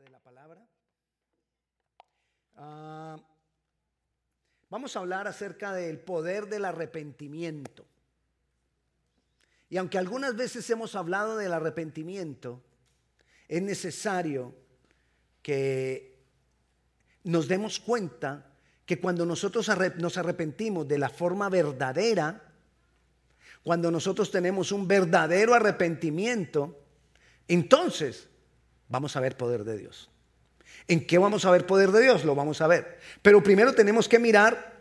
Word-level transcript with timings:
de 0.00 0.10
la 0.10 0.18
palabra. 0.18 0.60
Ah, 2.56 3.16
vamos 4.68 4.96
a 4.96 4.98
hablar 4.98 5.28
acerca 5.28 5.72
del 5.72 6.00
poder 6.00 6.48
del 6.48 6.64
arrepentimiento. 6.64 7.86
Y 9.70 9.76
aunque 9.76 9.98
algunas 9.98 10.34
veces 10.34 10.68
hemos 10.70 10.96
hablado 10.96 11.36
del 11.36 11.52
arrepentimiento, 11.52 12.60
es 13.46 13.62
necesario 13.62 14.52
que 15.42 16.18
nos 17.22 17.46
demos 17.46 17.78
cuenta 17.78 18.50
que 18.86 18.98
cuando 19.00 19.24
nosotros 19.24 19.70
nos 19.98 20.18
arrepentimos 20.18 20.88
de 20.88 20.98
la 20.98 21.08
forma 21.08 21.48
verdadera, 21.48 22.52
cuando 23.62 23.92
nosotros 23.92 24.30
tenemos 24.32 24.72
un 24.72 24.88
verdadero 24.88 25.54
arrepentimiento, 25.54 26.80
entonces 27.46 28.28
vamos 28.88 29.16
a 29.16 29.20
ver 29.20 29.36
poder 29.36 29.64
de 29.64 29.76
Dios. 29.76 30.10
¿En 30.88 31.06
qué 31.06 31.18
vamos 31.18 31.44
a 31.44 31.50
ver 31.50 31.66
poder 31.66 31.92
de 31.92 32.02
Dios? 32.02 32.24
Lo 32.24 32.34
vamos 32.34 32.60
a 32.60 32.66
ver. 32.66 32.98
Pero 33.22 33.42
primero 33.42 33.72
tenemos 33.72 34.08
que 34.08 34.18
mirar 34.18 34.74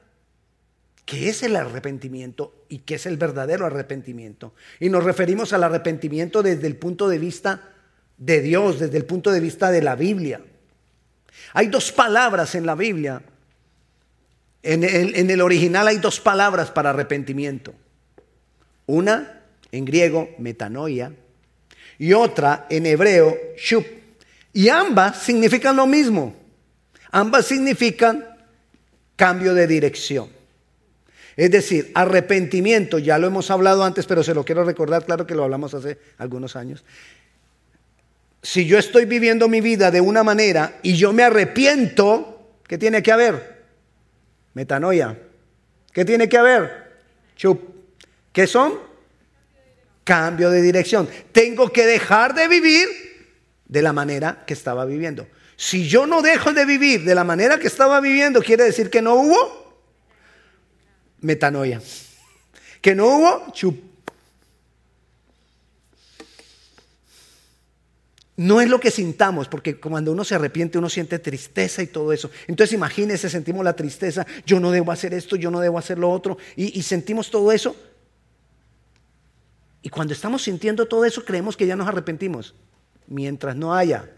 qué 1.06 1.30
es 1.30 1.44
el 1.44 1.56
arrepentimiento 1.56 2.66
y 2.70 2.80
qué 2.80 2.96
es 2.96 3.06
el 3.06 3.18
verdadero 3.18 3.66
arrepentimiento. 3.66 4.54
Y 4.80 4.90
nos 4.90 5.04
referimos 5.04 5.54
al 5.54 5.64
arrepentimiento 5.64 6.44
desde 6.44 6.68
el 6.68 6.76
punto 6.76 7.08
de 7.08 7.20
vista 7.20 7.70
de 8.18 8.42
Dios, 8.42 8.80
desde 8.80 8.98
el 8.98 9.06
punto 9.06 9.32
de 9.32 9.40
vista 9.40 9.72
de 9.72 9.82
la 9.82 9.96
Biblia. 9.96 10.42
Hay 11.54 11.68
dos 11.68 11.92
palabras 11.92 12.56
en 12.56 12.66
la 12.66 12.76
Biblia. 12.76 13.22
En 14.62 14.84
el, 14.84 15.16
en 15.16 15.30
el 15.30 15.42
original 15.42 15.88
hay 15.88 15.98
dos 15.98 16.20
palabras 16.20 16.72
para 16.72 16.92
arrepentimiento. 16.92 17.74
Una 18.86 19.42
en 19.72 19.86
griego, 19.86 20.30
metanoia, 20.38 21.14
y 21.98 22.14
otra 22.14 22.68
en 22.70 22.86
hebreo, 22.86 23.38
shup. 23.58 23.86
Y 24.54 24.70
ambas 24.70 25.22
significan 25.22 25.76
lo 25.76 25.88
mismo. 25.88 26.36
Ambas 27.12 27.46
significan 27.46 28.26
cambio 29.16 29.54
de 29.54 29.68
dirección. 29.68 30.30
Es 31.36 31.50
decir, 31.50 31.92
arrepentimiento, 31.96 33.00
ya 33.00 33.18
lo 33.18 33.28
hemos 33.28 33.50
hablado 33.50 33.84
antes, 33.84 34.06
pero 34.06 34.24
se 34.24 34.34
lo 34.34 34.46
quiero 34.46 34.64
recordar, 34.64 35.06
claro 35.06 35.26
que 35.26 35.36
lo 35.36 35.44
hablamos 35.44 35.74
hace 35.74 35.98
algunos 36.18 36.56
años. 36.56 36.84
Si 38.42 38.66
yo 38.66 38.78
estoy 38.78 39.06
viviendo 39.06 39.48
mi 39.48 39.62
vida 39.62 39.90
de 39.90 40.02
una 40.02 40.24
manera 40.24 40.80
y 40.84 40.96
yo 40.96 41.14
me 41.14 41.24
arrepiento, 41.24 42.52
¿qué 42.68 42.78
tiene 42.78 43.02
que 43.02 43.12
haber? 43.12 43.64
Metanoia. 44.54 45.18
¿Qué 45.92 46.06
tiene 46.06 46.28
que 46.28 46.38
haber? 46.38 46.92
Chup. 47.36 47.62
¿Qué 48.32 48.46
son? 48.48 48.74
Cambio 50.04 50.50
de 50.50 50.62
dirección. 50.62 51.08
Tengo 51.32 51.72
que 51.72 51.86
dejar 51.86 52.34
de 52.34 52.48
vivir 52.48 52.88
de 53.66 53.82
la 53.82 53.94
manera 53.94 54.44
que 54.46 54.54
estaba 54.54 54.86
viviendo. 54.86 55.28
Si 55.56 55.88
yo 55.88 56.08
no 56.08 56.22
dejo 56.22 56.54
de 56.54 56.66
vivir 56.66 57.06
de 57.06 57.16
la 57.16 57.24
manera 57.24 57.60
que 57.60 57.68
estaba 57.68 58.00
viviendo, 58.02 58.42
quiere 58.42 58.64
decir 58.64 58.90
que 58.90 59.02
no 59.02 59.16
hubo 59.16 59.84
metanoia. 61.22 61.82
Que 62.82 62.96
no 62.96 63.08
hubo 63.08 63.52
chup. 63.54 63.94
No 68.36 68.62
es 68.62 68.68
lo 68.68 68.80
que 68.80 68.90
sintamos, 68.90 69.48
porque 69.48 69.80
cuando 69.80 70.12
uno 70.12 70.24
se 70.24 70.34
arrepiente 70.36 70.80
uno 70.80 70.90
siente 70.90 71.20
tristeza 71.20 71.84
y 71.84 71.88
todo 71.88 72.12
eso. 72.12 72.32
Entonces 72.48 72.74
imagínense, 72.74 73.30
sentimos 73.30 73.64
la 73.64 73.76
tristeza, 73.76 74.26
yo 74.46 74.60
no 74.60 74.72
debo 74.72 74.92
hacer 74.92 75.14
esto, 75.14 75.36
yo 75.36 75.52
no 75.52 75.60
debo 75.60 75.78
hacer 75.78 76.00
lo 76.00 76.10
otro, 76.10 76.38
y, 76.56 76.78
y 76.78 76.82
sentimos 76.82 77.30
todo 77.30 77.52
eso. 77.52 77.76
Y 79.84 79.90
cuando 79.90 80.14
estamos 80.14 80.42
sintiendo 80.42 80.88
todo 80.88 81.04
eso, 81.04 81.26
creemos 81.26 81.58
que 81.58 81.68
ya 81.68 81.76
nos 81.76 81.88
arrepentimos. 81.88 82.56
Mientras 83.06 83.56
no 83.56 83.76
haya 83.76 84.10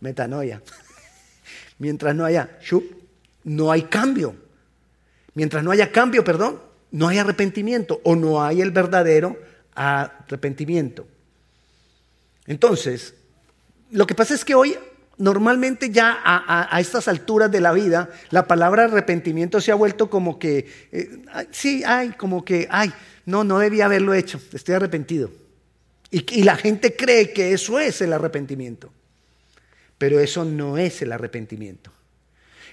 metanoia. 0.00 0.62
Mientras 1.78 2.14
no 2.14 2.24
haya 2.24 2.48
no 3.42 3.72
hay 3.72 3.82
cambio. 3.82 4.36
Mientras 5.34 5.64
no 5.64 5.72
haya 5.72 5.90
cambio, 5.90 6.22
perdón, 6.22 6.62
no 6.92 7.08
hay 7.08 7.18
arrepentimiento 7.18 8.00
o 8.04 8.14
no 8.14 8.42
hay 8.42 8.60
el 8.60 8.70
verdadero 8.70 9.36
arrepentimiento. 9.74 11.08
Entonces, 12.46 13.14
lo 13.90 14.06
que 14.06 14.14
pasa 14.14 14.34
es 14.34 14.44
que 14.44 14.54
hoy 14.54 14.78
Normalmente 15.18 15.90
ya 15.90 16.16
a, 16.24 16.80
estas 16.80 17.08
alturas 17.08 17.50
de 17.50 17.60
la 17.60 17.72
vida, 17.72 18.08
la 18.30 18.46
palabra 18.46 18.84
arrepentimiento 18.84 19.60
se 19.60 19.72
ha 19.72 19.74
vuelto 19.74 20.08
como 20.08 20.38
que, 20.38 20.66
eh, 20.92 21.22
sí, 21.50 21.82
ay, 21.84 22.10
como 22.10 22.44
que, 22.44 22.68
ay, 22.70 22.92
no, 23.26 23.42
no 23.44 23.58
debía 23.58 23.86
haberlo 23.86 24.14
hecho, 24.14 24.40
estoy 24.52 24.76
arrepentido. 24.76 25.30
Y 26.10 26.42
la 26.44 26.56
gente 26.56 26.96
cree 26.96 27.32
que 27.32 27.52
eso 27.52 27.78
es 27.78 28.00
el 28.00 28.14
arrepentimiento. 28.14 28.90
Pero 29.98 30.20
eso 30.20 30.44
no 30.44 30.78
es 30.78 31.02
el 31.02 31.12
arrepentimiento. 31.12 31.92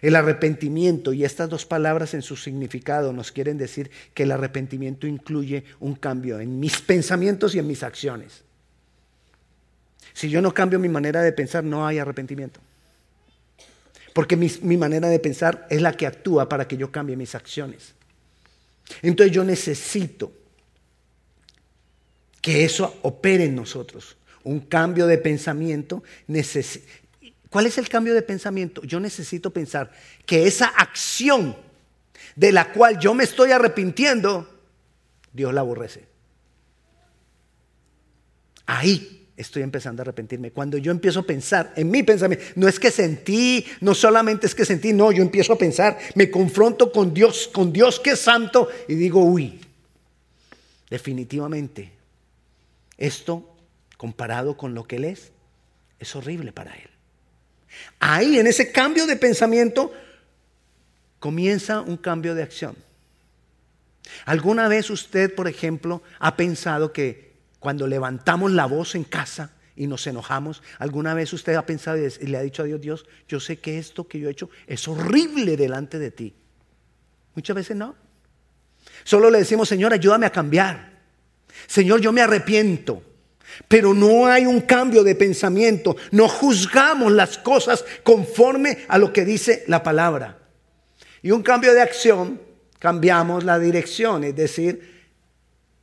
El 0.02 0.16
arrepentimiento 0.16 1.12
y 1.12 1.26
estas 1.26 1.50
dos 1.50 1.66
palabras 1.66 2.14
en 2.14 2.22
su 2.22 2.36
significado 2.36 3.12
nos 3.12 3.32
quieren 3.32 3.58
decir 3.58 3.90
que 4.14 4.24
el 4.24 4.32
arrepentimiento 4.32 5.08
incluye 5.08 5.66
un 5.80 5.96
cambio 5.96 6.40
en 6.40 6.60
mis 6.60 6.80
pensamientos 6.82 7.56
y 7.56 7.60
en 7.60 7.68
mis 7.68 7.82
acciones. 7.82 8.45
Si 10.14 10.30
yo 10.30 10.42
no 10.42 10.54
cambio 10.54 10.80
mi 10.80 10.90
manera 10.90 11.22
de 11.22 11.32
pensar, 11.32 11.64
no 11.64 11.86
hay 11.86 12.00
arrepentimiento. 12.00 12.60
Porque 14.16 14.38
mi, 14.38 14.78
manera 14.78 15.10
de 15.10 15.20
pensar 15.20 15.68
es 15.70 15.82
la 15.82 15.92
que 15.92 16.08
actúa 16.08 16.48
para 16.48 16.70
que 16.70 16.78
yo 16.78 16.90
cambie 16.90 17.18
mis 17.18 17.36
acciones. 17.36 17.94
Entonces 19.02 19.36
yo 19.36 19.44
necesito 19.44 20.32
que 22.42 22.64
eso 22.64 22.98
opere 23.02 23.44
en 23.44 23.56
nosotros. 23.56 24.16
Un 24.46 24.62
cambio 24.62 25.06
de 25.06 25.18
pensamiento. 25.18 26.02
¿Cuál 27.50 27.66
es 27.66 27.78
el 27.78 27.90
cambio 27.90 28.14
de 28.14 28.22
pensamiento? 28.22 28.82
Yo 28.84 29.02
necesito 29.02 29.52
pensar 29.52 29.92
que 30.26 30.48
esa 30.48 30.68
acción 30.68 31.58
de 32.38 32.54
la 32.54 32.72
cual 32.72 32.98
yo 32.98 33.14
me 33.14 33.26
estoy 33.26 33.52
arrepintiendo, 33.52 34.48
Dios 35.34 35.54
la 35.54 35.60
aborrece. 35.60 36.06
Ahí 38.66 39.25
estoy 39.38 39.64
empezando 39.64 40.02
a 40.02 40.04
arrepentirme. 40.04 40.52
Cuando 40.52 40.78
yo 40.78 40.92
empiezo 40.92 41.22
a 41.22 41.24
pensar 41.24 41.74
en 41.76 41.92
mi 41.92 42.04
pensamiento, 42.04 42.46
no 42.56 42.68
es 42.68 42.80
que 42.80 42.92
sentí, 42.92 43.66
no 43.82 43.94
solamente 43.94 44.48
es 44.48 44.56
que 44.56 44.66
sentí, 44.66 44.94
no, 44.94 45.12
yo 45.12 45.22
empiezo 45.22 45.54
a 45.54 45.58
pensar, 45.58 45.98
me 46.16 46.32
confronto 46.32 46.92
con 46.92 47.14
Dios, 47.14 47.50
con 47.52 47.74
Dios 47.74 48.00
que 48.00 48.12
es 48.12 48.20
santo 48.20 48.70
y 48.88 48.96
digo, 48.96 49.24
uy, 49.24 49.60
definitivamente, 50.90 51.92
esto 52.98 53.56
comparado 53.98 54.56
con 54.56 54.74
lo 54.74 54.86
que 54.86 54.98
Él 54.98 55.06
es, 55.06 55.32
es 56.00 56.16
horrible 56.16 56.52
para 56.52 56.74
Él. 56.74 56.90
Ahí, 58.00 58.40
en 58.40 58.48
ese 58.48 58.72
cambio 58.72 59.06
de 59.06 59.18
pensamiento, 59.18 59.94
comienza 61.20 61.82
un 61.82 61.98
cambio 61.98 62.36
de 62.36 62.44
acción. 62.44 62.76
¿Alguna 64.26 64.68
vez 64.68 64.90
usted, 64.90 65.34
por 65.34 65.48
ejemplo, 65.48 66.02
ha 66.20 66.38
pensado 66.38 66.94
que 66.94 67.25
cuando 67.66 67.88
levantamos 67.88 68.52
la 68.52 68.68
voz 68.68 68.94
en 68.94 69.06
casa 69.06 69.50
y 69.76 69.88
nos 69.88 70.06
enojamos, 70.06 70.62
¿alguna 70.78 71.16
vez 71.16 71.34
usted 71.34 71.56
ha 71.56 71.66
pensado 71.66 71.98
y 71.98 72.28
le 72.28 72.38
ha 72.38 72.44
dicho 72.44 72.62
a 72.62 72.66
Dios, 72.68 72.80
Dios, 72.80 73.06
yo 73.28 73.40
sé 73.40 73.58
que 73.58 73.80
esto 73.80 74.08
que 74.08 74.20
yo 74.20 74.30
he 74.30 74.34
hecho 74.34 74.52
es 74.68 74.88
horrible 74.88 75.58
delante 75.58 75.98
de 75.98 76.12
ti? 76.12 76.36
Muchas 77.34 77.56
veces 77.56 77.76
no. 77.76 77.96
Solo 79.04 79.32
le 79.32 79.40
decimos, 79.40 79.68
Señor, 79.68 79.94
ayúdame 79.94 80.28
a 80.28 80.30
cambiar. 80.30 81.00
Señor, 81.66 82.02
yo 82.02 82.12
me 82.12 82.22
arrepiento. 82.22 83.02
Pero 83.68 83.96
no 83.96 84.28
hay 84.28 84.46
un 84.46 84.62
cambio 84.62 85.04
de 85.04 85.16
pensamiento. 85.16 85.98
No 86.12 86.30
juzgamos 86.30 87.12
las 87.14 87.40
cosas 87.40 87.84
conforme 88.04 88.86
a 88.88 89.00
lo 89.00 89.12
que 89.12 89.26
dice 89.26 89.64
la 89.66 89.82
palabra. 89.82 90.38
Y 91.24 91.32
un 91.32 91.42
cambio 91.42 91.74
de 91.74 91.82
acción, 91.82 92.40
cambiamos 92.78 93.44
la 93.44 93.58
dirección. 93.58 94.24
Es 94.24 94.36
decir, 94.36 95.10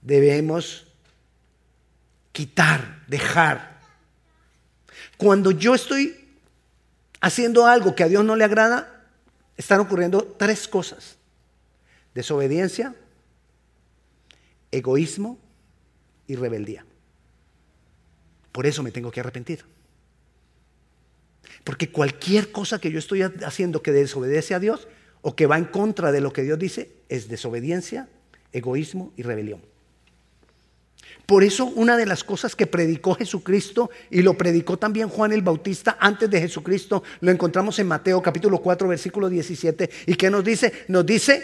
debemos 0.00 0.91
quitar, 2.32 3.04
dejar. 3.06 3.78
Cuando 5.16 5.50
yo 5.50 5.74
estoy 5.74 6.18
haciendo 7.20 7.66
algo 7.66 7.94
que 7.94 8.02
a 8.02 8.08
Dios 8.08 8.24
no 8.24 8.34
le 8.36 8.44
agrada, 8.44 9.06
están 9.56 9.80
ocurriendo 9.80 10.24
tres 10.38 10.66
cosas. 10.66 11.16
Desobediencia, 12.14 12.94
egoísmo 14.70 15.38
y 16.26 16.36
rebeldía. 16.36 16.84
Por 18.50 18.66
eso 18.66 18.82
me 18.82 18.90
tengo 18.90 19.10
que 19.10 19.20
arrepentir. 19.20 19.64
Porque 21.64 21.90
cualquier 21.90 22.50
cosa 22.50 22.80
que 22.80 22.90
yo 22.90 22.98
estoy 22.98 23.22
haciendo 23.22 23.82
que 23.82 23.92
desobedece 23.92 24.54
a 24.54 24.58
Dios 24.58 24.88
o 25.20 25.36
que 25.36 25.46
va 25.46 25.58
en 25.58 25.64
contra 25.64 26.12
de 26.12 26.20
lo 26.20 26.32
que 26.32 26.42
Dios 26.42 26.58
dice 26.58 26.92
es 27.08 27.28
desobediencia, 27.28 28.08
egoísmo 28.52 29.12
y 29.16 29.22
rebelión. 29.22 29.71
Por 31.32 31.44
eso 31.44 31.64
una 31.64 31.96
de 31.96 32.04
las 32.04 32.24
cosas 32.24 32.54
que 32.54 32.66
predicó 32.66 33.14
Jesucristo 33.14 33.88
y 34.10 34.20
lo 34.20 34.36
predicó 34.36 34.76
también 34.76 35.08
Juan 35.08 35.32
el 35.32 35.40
Bautista 35.40 35.96
antes 35.98 36.28
de 36.28 36.38
Jesucristo, 36.38 37.02
lo 37.20 37.30
encontramos 37.30 37.78
en 37.78 37.86
Mateo 37.86 38.20
capítulo 38.20 38.58
4 38.58 38.86
versículo 38.86 39.30
17 39.30 39.88
y 40.08 40.14
que 40.14 40.28
nos 40.28 40.44
dice, 40.44 40.84
nos 40.88 41.06
dice 41.06 41.42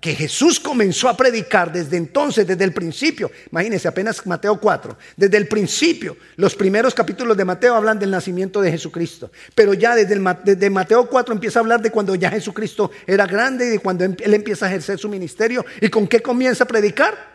que 0.00 0.12
Jesús 0.12 0.58
comenzó 0.58 1.08
a 1.08 1.16
predicar 1.16 1.72
desde 1.72 1.96
entonces, 1.96 2.44
desde 2.44 2.64
el 2.64 2.72
principio. 2.72 3.30
Imagínense, 3.52 3.86
apenas 3.86 4.26
Mateo 4.26 4.58
4. 4.58 4.98
Desde 5.16 5.36
el 5.36 5.46
principio, 5.46 6.16
los 6.34 6.56
primeros 6.56 6.96
capítulos 6.96 7.36
de 7.36 7.44
Mateo 7.44 7.76
hablan 7.76 8.00
del 8.00 8.10
nacimiento 8.10 8.60
de 8.60 8.72
Jesucristo. 8.72 9.30
Pero 9.54 9.72
ya 9.72 9.94
desde, 9.94 10.20
desde 10.42 10.68
Mateo 10.68 11.08
4 11.08 11.32
empieza 11.32 11.60
a 11.60 11.62
hablar 11.62 11.80
de 11.80 11.92
cuando 11.92 12.16
ya 12.16 12.28
Jesucristo 12.28 12.90
era 13.06 13.24
grande 13.24 13.68
y 13.68 13.70
de 13.70 13.78
cuando 13.78 14.02
em, 14.02 14.16
él 14.18 14.34
empieza 14.34 14.66
a 14.66 14.70
ejercer 14.70 14.98
su 14.98 15.08
ministerio. 15.08 15.64
¿Y 15.80 15.88
con 15.90 16.08
qué 16.08 16.18
comienza 16.18 16.64
a 16.64 16.66
predicar? 16.66 17.33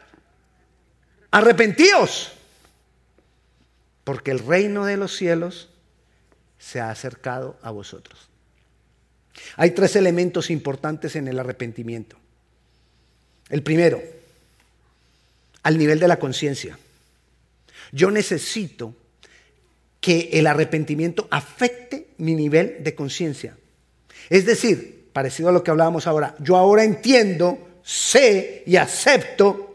Arrepentíos. 1.31 2.33
Porque 4.03 4.31
el 4.31 4.39
reino 4.39 4.85
de 4.85 4.97
los 4.97 5.15
cielos 5.15 5.69
se 6.57 6.79
ha 6.79 6.89
acercado 6.89 7.57
a 7.61 7.71
vosotros. 7.71 8.29
Hay 9.55 9.71
tres 9.71 9.95
elementos 9.95 10.49
importantes 10.49 11.15
en 11.15 11.27
el 11.27 11.39
arrepentimiento. 11.39 12.17
El 13.49 13.63
primero, 13.63 14.01
al 15.63 15.77
nivel 15.77 15.99
de 15.99 16.07
la 16.07 16.17
conciencia. 16.17 16.77
Yo 17.91 18.11
necesito 18.11 18.95
que 20.01 20.29
el 20.33 20.47
arrepentimiento 20.47 21.27
afecte 21.31 22.07
mi 22.17 22.35
nivel 22.35 22.83
de 22.83 22.95
conciencia. 22.95 23.57
Es 24.29 24.45
decir, 24.45 25.09
parecido 25.13 25.49
a 25.49 25.51
lo 25.51 25.63
que 25.63 25.71
hablábamos 25.71 26.07
ahora, 26.07 26.35
yo 26.39 26.55
ahora 26.55 26.83
entiendo, 26.83 27.81
sé 27.83 28.63
y 28.65 28.75
acepto 28.75 29.68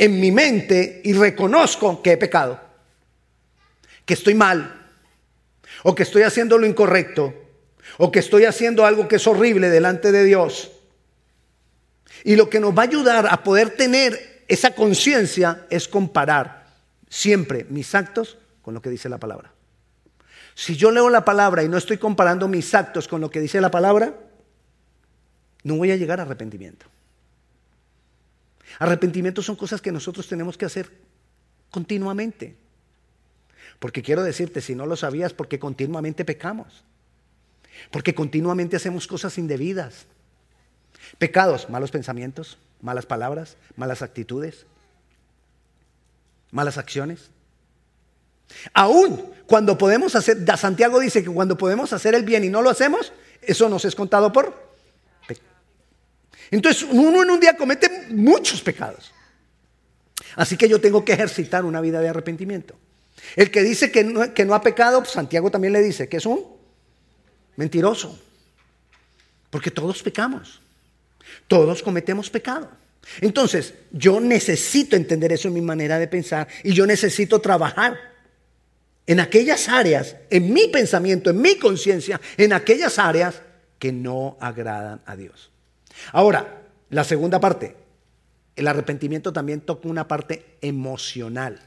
en 0.00 0.18
mi 0.18 0.32
mente 0.32 1.02
y 1.04 1.12
reconozco 1.12 2.02
que 2.02 2.12
he 2.12 2.16
pecado, 2.16 2.58
que 4.06 4.14
estoy 4.14 4.32
mal, 4.32 4.88
o 5.82 5.94
que 5.94 6.04
estoy 6.04 6.22
haciendo 6.22 6.56
lo 6.56 6.66
incorrecto, 6.66 7.34
o 7.98 8.10
que 8.10 8.20
estoy 8.20 8.46
haciendo 8.46 8.86
algo 8.86 9.06
que 9.06 9.16
es 9.16 9.26
horrible 9.26 9.68
delante 9.68 10.10
de 10.10 10.24
Dios. 10.24 10.72
Y 12.24 12.36
lo 12.36 12.48
que 12.48 12.60
nos 12.60 12.72
va 12.72 12.84
a 12.84 12.86
ayudar 12.86 13.28
a 13.30 13.42
poder 13.42 13.76
tener 13.76 14.44
esa 14.48 14.74
conciencia 14.74 15.66
es 15.68 15.86
comparar 15.86 16.66
siempre 17.10 17.66
mis 17.68 17.94
actos 17.94 18.38
con 18.62 18.72
lo 18.72 18.80
que 18.80 18.88
dice 18.88 19.10
la 19.10 19.18
palabra. 19.18 19.52
Si 20.54 20.76
yo 20.76 20.90
leo 20.90 21.10
la 21.10 21.26
palabra 21.26 21.62
y 21.62 21.68
no 21.68 21.76
estoy 21.76 21.98
comparando 21.98 22.48
mis 22.48 22.74
actos 22.74 23.06
con 23.06 23.20
lo 23.20 23.30
que 23.30 23.40
dice 23.40 23.60
la 23.60 23.70
palabra, 23.70 24.14
no 25.62 25.76
voy 25.76 25.90
a 25.90 25.96
llegar 25.96 26.20
a 26.20 26.22
arrepentimiento. 26.22 26.86
Arrepentimiento 28.78 29.42
son 29.42 29.56
cosas 29.56 29.80
que 29.80 29.92
nosotros 29.92 30.28
tenemos 30.28 30.56
que 30.56 30.64
hacer 30.64 30.90
continuamente. 31.70 32.56
Porque 33.78 34.02
quiero 34.02 34.22
decirte, 34.22 34.60
si 34.60 34.74
no 34.74 34.86
lo 34.86 34.96
sabías, 34.96 35.32
porque 35.32 35.58
continuamente 35.58 36.24
pecamos. 36.24 36.84
Porque 37.90 38.14
continuamente 38.14 38.76
hacemos 38.76 39.06
cosas 39.06 39.38
indebidas. 39.38 40.06
Pecados, 41.18 41.70
malos 41.70 41.90
pensamientos, 41.90 42.58
malas 42.82 43.06
palabras, 43.06 43.56
malas 43.76 44.02
actitudes, 44.02 44.66
malas 46.50 46.78
acciones. 46.78 47.30
Aún 48.74 49.32
cuando 49.46 49.78
podemos 49.78 50.14
hacer, 50.14 50.44
Santiago 50.56 51.00
dice 51.00 51.22
que 51.22 51.30
cuando 51.30 51.56
podemos 51.56 51.92
hacer 51.92 52.14
el 52.14 52.24
bien 52.24 52.44
y 52.44 52.48
no 52.48 52.62
lo 52.62 52.70
hacemos, 52.70 53.12
eso 53.42 53.68
nos 53.68 53.84
es 53.84 53.94
contado 53.94 54.32
por 54.32 54.69
entonces 56.50 56.86
uno 56.90 57.22
en 57.22 57.30
un 57.30 57.40
día 57.40 57.56
comete 57.56 58.06
muchos 58.10 58.60
pecados. 58.60 59.12
Así 60.36 60.56
que 60.56 60.68
yo 60.68 60.80
tengo 60.80 61.04
que 61.04 61.12
ejercitar 61.12 61.64
una 61.64 61.80
vida 61.80 62.00
de 62.00 62.08
arrepentimiento. 62.08 62.76
El 63.36 63.50
que 63.50 63.62
dice 63.62 63.90
que 63.90 64.04
no, 64.04 64.54
ha 64.54 64.62
pecado, 64.62 65.04
Santiago 65.04 65.50
también 65.50 65.72
le 65.72 65.82
dice 65.82 66.08
que 66.08 66.16
es 66.16 66.26
un 66.26 66.44
mentiroso. 67.56 68.18
Porque 69.50 69.70
todos 69.70 70.02
pecamos. 70.02 70.60
Todos 71.46 71.82
cometemos 71.82 72.30
pecado. 72.30 72.70
Entonces, 73.20 73.74
yo 73.92 74.20
necesito 74.20 74.96
entender 74.96 75.32
eso 75.32 75.48
en 75.48 75.54
mi 75.54 75.62
manera 75.62 75.98
de 75.98 76.06
pensar 76.06 76.48
y 76.62 76.72
yo 76.72 76.86
necesito 76.86 77.40
trabajar 77.40 77.98
en 79.06 79.20
aquellas 79.20 79.68
áreas, 79.68 80.16
en 80.28 80.52
mi 80.52 80.68
pensamiento, 80.68 81.30
en 81.30 81.40
mi 81.40 81.56
conciencia, 81.56 82.20
en 82.36 82.52
aquellas 82.52 82.98
áreas 82.98 83.42
que 83.78 83.90
no 83.90 84.36
agradan 84.40 85.00
a 85.06 85.16
Dios. 85.16 85.50
Ahora, 86.12 86.62
la 86.90 87.04
segunda 87.04 87.40
parte, 87.40 87.76
el 88.56 88.68
arrepentimiento 88.68 89.32
también 89.32 89.60
toca 89.60 89.88
una 89.88 90.06
parte 90.08 90.56
emocional. 90.60 91.60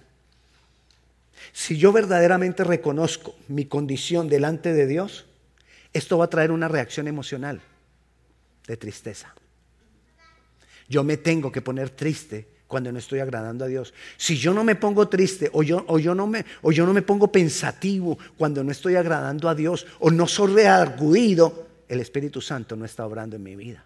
Si 1.52 1.78
yo 1.78 1.92
verdaderamente 1.92 2.64
reconozco 2.64 3.36
mi 3.48 3.66
condición 3.66 4.30
delante 4.30 4.74
de 4.74 4.88
Dios, 4.88 5.26
esto 5.92 6.18
va 6.18 6.26
a 6.26 6.30
traer 6.30 6.52
una 6.52 6.68
reacción 6.68 7.08
emocional 7.08 7.62
de 8.68 8.78
tristeza. 8.78 9.34
Yo 10.88 11.04
me 11.04 11.18
tengo 11.18 11.52
que 11.52 11.62
poner 11.62 11.90
triste 11.90 12.48
cuando 12.68 12.92
no 12.92 13.00
estoy 13.00 13.20
agradando 13.20 13.66
a 13.66 13.68
Dios. 13.68 13.94
Si 14.18 14.38
yo 14.38 14.54
no 14.54 14.64
me 14.64 14.76
pongo 14.76 15.08
triste 15.08 15.50
o 15.54 15.64
yo, 15.64 15.84
o 15.88 16.00
yo, 16.00 16.16
no, 16.16 16.28
me, 16.28 16.46
o 16.62 16.72
yo 16.72 16.86
no 16.86 16.94
me 16.94 17.02
pongo 17.02 17.32
pensativo 17.32 18.18
cuando 18.38 18.64
no 18.64 18.72
estoy 18.72 18.96
agradando 18.96 19.48
a 19.48 19.56
Dios 19.56 19.86
o 20.00 20.10
no 20.10 20.28
soy 20.28 20.54
rearguido, 20.54 21.68
el 21.88 22.00
Espíritu 22.00 22.42
Santo 22.42 22.76
no 22.76 22.86
está 22.86 23.06
obrando 23.06 23.36
en 23.36 23.44
mi 23.44 23.56
vida. 23.56 23.86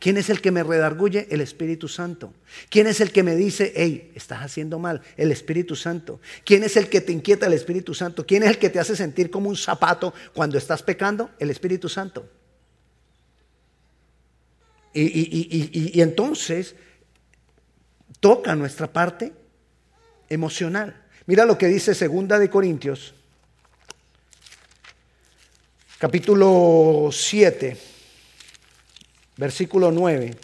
¿Quién 0.00 0.16
es 0.16 0.30
el 0.30 0.40
que 0.40 0.50
me 0.50 0.62
redarguye? 0.62 1.28
El 1.30 1.42
Espíritu 1.42 1.86
Santo. 1.86 2.32
¿Quién 2.70 2.86
es 2.86 3.02
el 3.02 3.12
que 3.12 3.22
me 3.22 3.36
dice, 3.36 3.74
hey, 3.76 4.10
estás 4.14 4.40
haciendo 4.40 4.78
mal? 4.78 5.02
El 5.18 5.30
Espíritu 5.30 5.76
Santo. 5.76 6.20
¿Quién 6.42 6.64
es 6.64 6.78
el 6.78 6.88
que 6.88 7.02
te 7.02 7.12
inquieta? 7.12 7.46
El 7.46 7.52
Espíritu 7.52 7.92
Santo. 7.92 8.24
¿Quién 8.24 8.42
es 8.42 8.48
el 8.48 8.58
que 8.58 8.70
te 8.70 8.80
hace 8.80 8.96
sentir 8.96 9.30
como 9.30 9.50
un 9.50 9.58
zapato 9.58 10.14
cuando 10.32 10.56
estás 10.56 10.82
pecando? 10.82 11.30
El 11.38 11.50
Espíritu 11.50 11.90
Santo. 11.90 12.26
Y, 14.94 16.00
entonces 16.00 16.74
toca 18.20 18.56
nuestra 18.56 18.90
parte 18.90 19.34
emocional. 20.30 20.96
Mira 21.26 21.44
lo 21.44 21.58
que 21.58 21.66
dice 21.66 21.94
Segunda 21.94 22.38
de 22.38 22.48
Corintios, 22.48 23.12
capítulo 25.98 27.10
7, 27.12 27.89
versículo 29.40 29.90
9. 29.90 30.36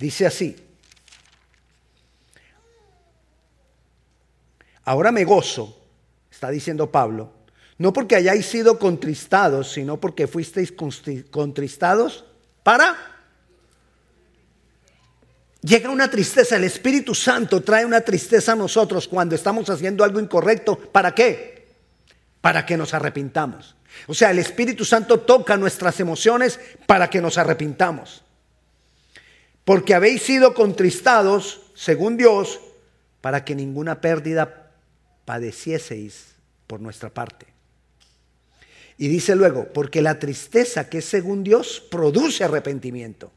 Dice 0.00 0.26
así. 0.26 0.56
Ahora 4.84 5.12
me 5.12 5.24
gozo, 5.24 5.80
está 6.30 6.50
diciendo 6.50 6.90
Pablo, 6.90 7.30
no 7.76 7.92
porque 7.92 8.16
hayáis 8.16 8.46
sido 8.46 8.78
contristados, 8.78 9.70
sino 9.72 10.00
porque 10.00 10.26
fuisteis 10.26 10.72
contristados 11.30 12.24
para... 12.62 13.14
Llega 15.60 15.90
una 15.90 16.08
tristeza, 16.08 16.56
el 16.56 16.64
Espíritu 16.64 17.14
Santo 17.14 17.62
trae 17.62 17.84
una 17.84 18.00
tristeza 18.00 18.52
a 18.52 18.56
nosotros 18.56 19.06
cuando 19.06 19.34
estamos 19.34 19.68
haciendo 19.68 20.04
algo 20.04 20.20
incorrecto. 20.20 20.76
¿Para 20.78 21.14
qué? 21.14 21.57
Para 22.40 22.64
que 22.66 22.76
nos 22.76 22.94
arrepintamos. 22.94 23.76
O 24.06 24.14
sea, 24.14 24.30
el 24.30 24.38
Espíritu 24.38 24.84
Santo 24.84 25.20
toca 25.20 25.56
nuestras 25.56 25.98
emociones 26.00 26.60
para 26.86 27.10
que 27.10 27.20
nos 27.20 27.38
arrepintamos. 27.38 28.22
Porque 29.64 29.94
habéis 29.94 30.22
sido 30.22 30.54
contristados, 30.54 31.60
según 31.74 32.16
Dios, 32.16 32.60
para 33.20 33.44
que 33.44 33.54
ninguna 33.54 34.00
pérdida 34.00 34.70
padecieseis 35.24 36.34
por 36.66 36.80
nuestra 36.80 37.10
parte. 37.10 37.46
Y 38.96 39.08
dice 39.08 39.36
luego, 39.36 39.68
porque 39.72 40.02
la 40.02 40.18
tristeza 40.18 40.88
que 40.88 40.98
es 40.98 41.04
según 41.04 41.44
Dios 41.44 41.82
produce 41.90 42.44
arrepentimiento 42.44 43.30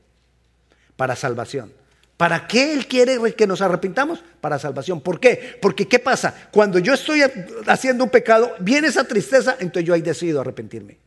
para 0.95 1.15
salvación. 1.15 1.73
¿Para 2.21 2.45
qué 2.45 2.71
Él 2.71 2.85
quiere 2.85 3.33
que 3.33 3.47
nos 3.47 3.61
arrepintamos? 3.61 4.23
Para 4.41 4.59
salvación. 4.59 5.01
¿Por 5.01 5.19
qué? 5.19 5.57
Porque 5.59 5.87
¿qué 5.87 5.97
pasa? 5.97 6.49
Cuando 6.51 6.77
yo 6.77 6.93
estoy 6.93 7.23
haciendo 7.65 8.03
un 8.03 8.11
pecado, 8.11 8.53
viene 8.59 8.89
esa 8.89 9.05
tristeza, 9.05 9.55
entonces 9.59 9.85
yo 9.85 9.95
ahí 9.95 10.03
decidido 10.03 10.39
arrepentirme. 10.39 10.99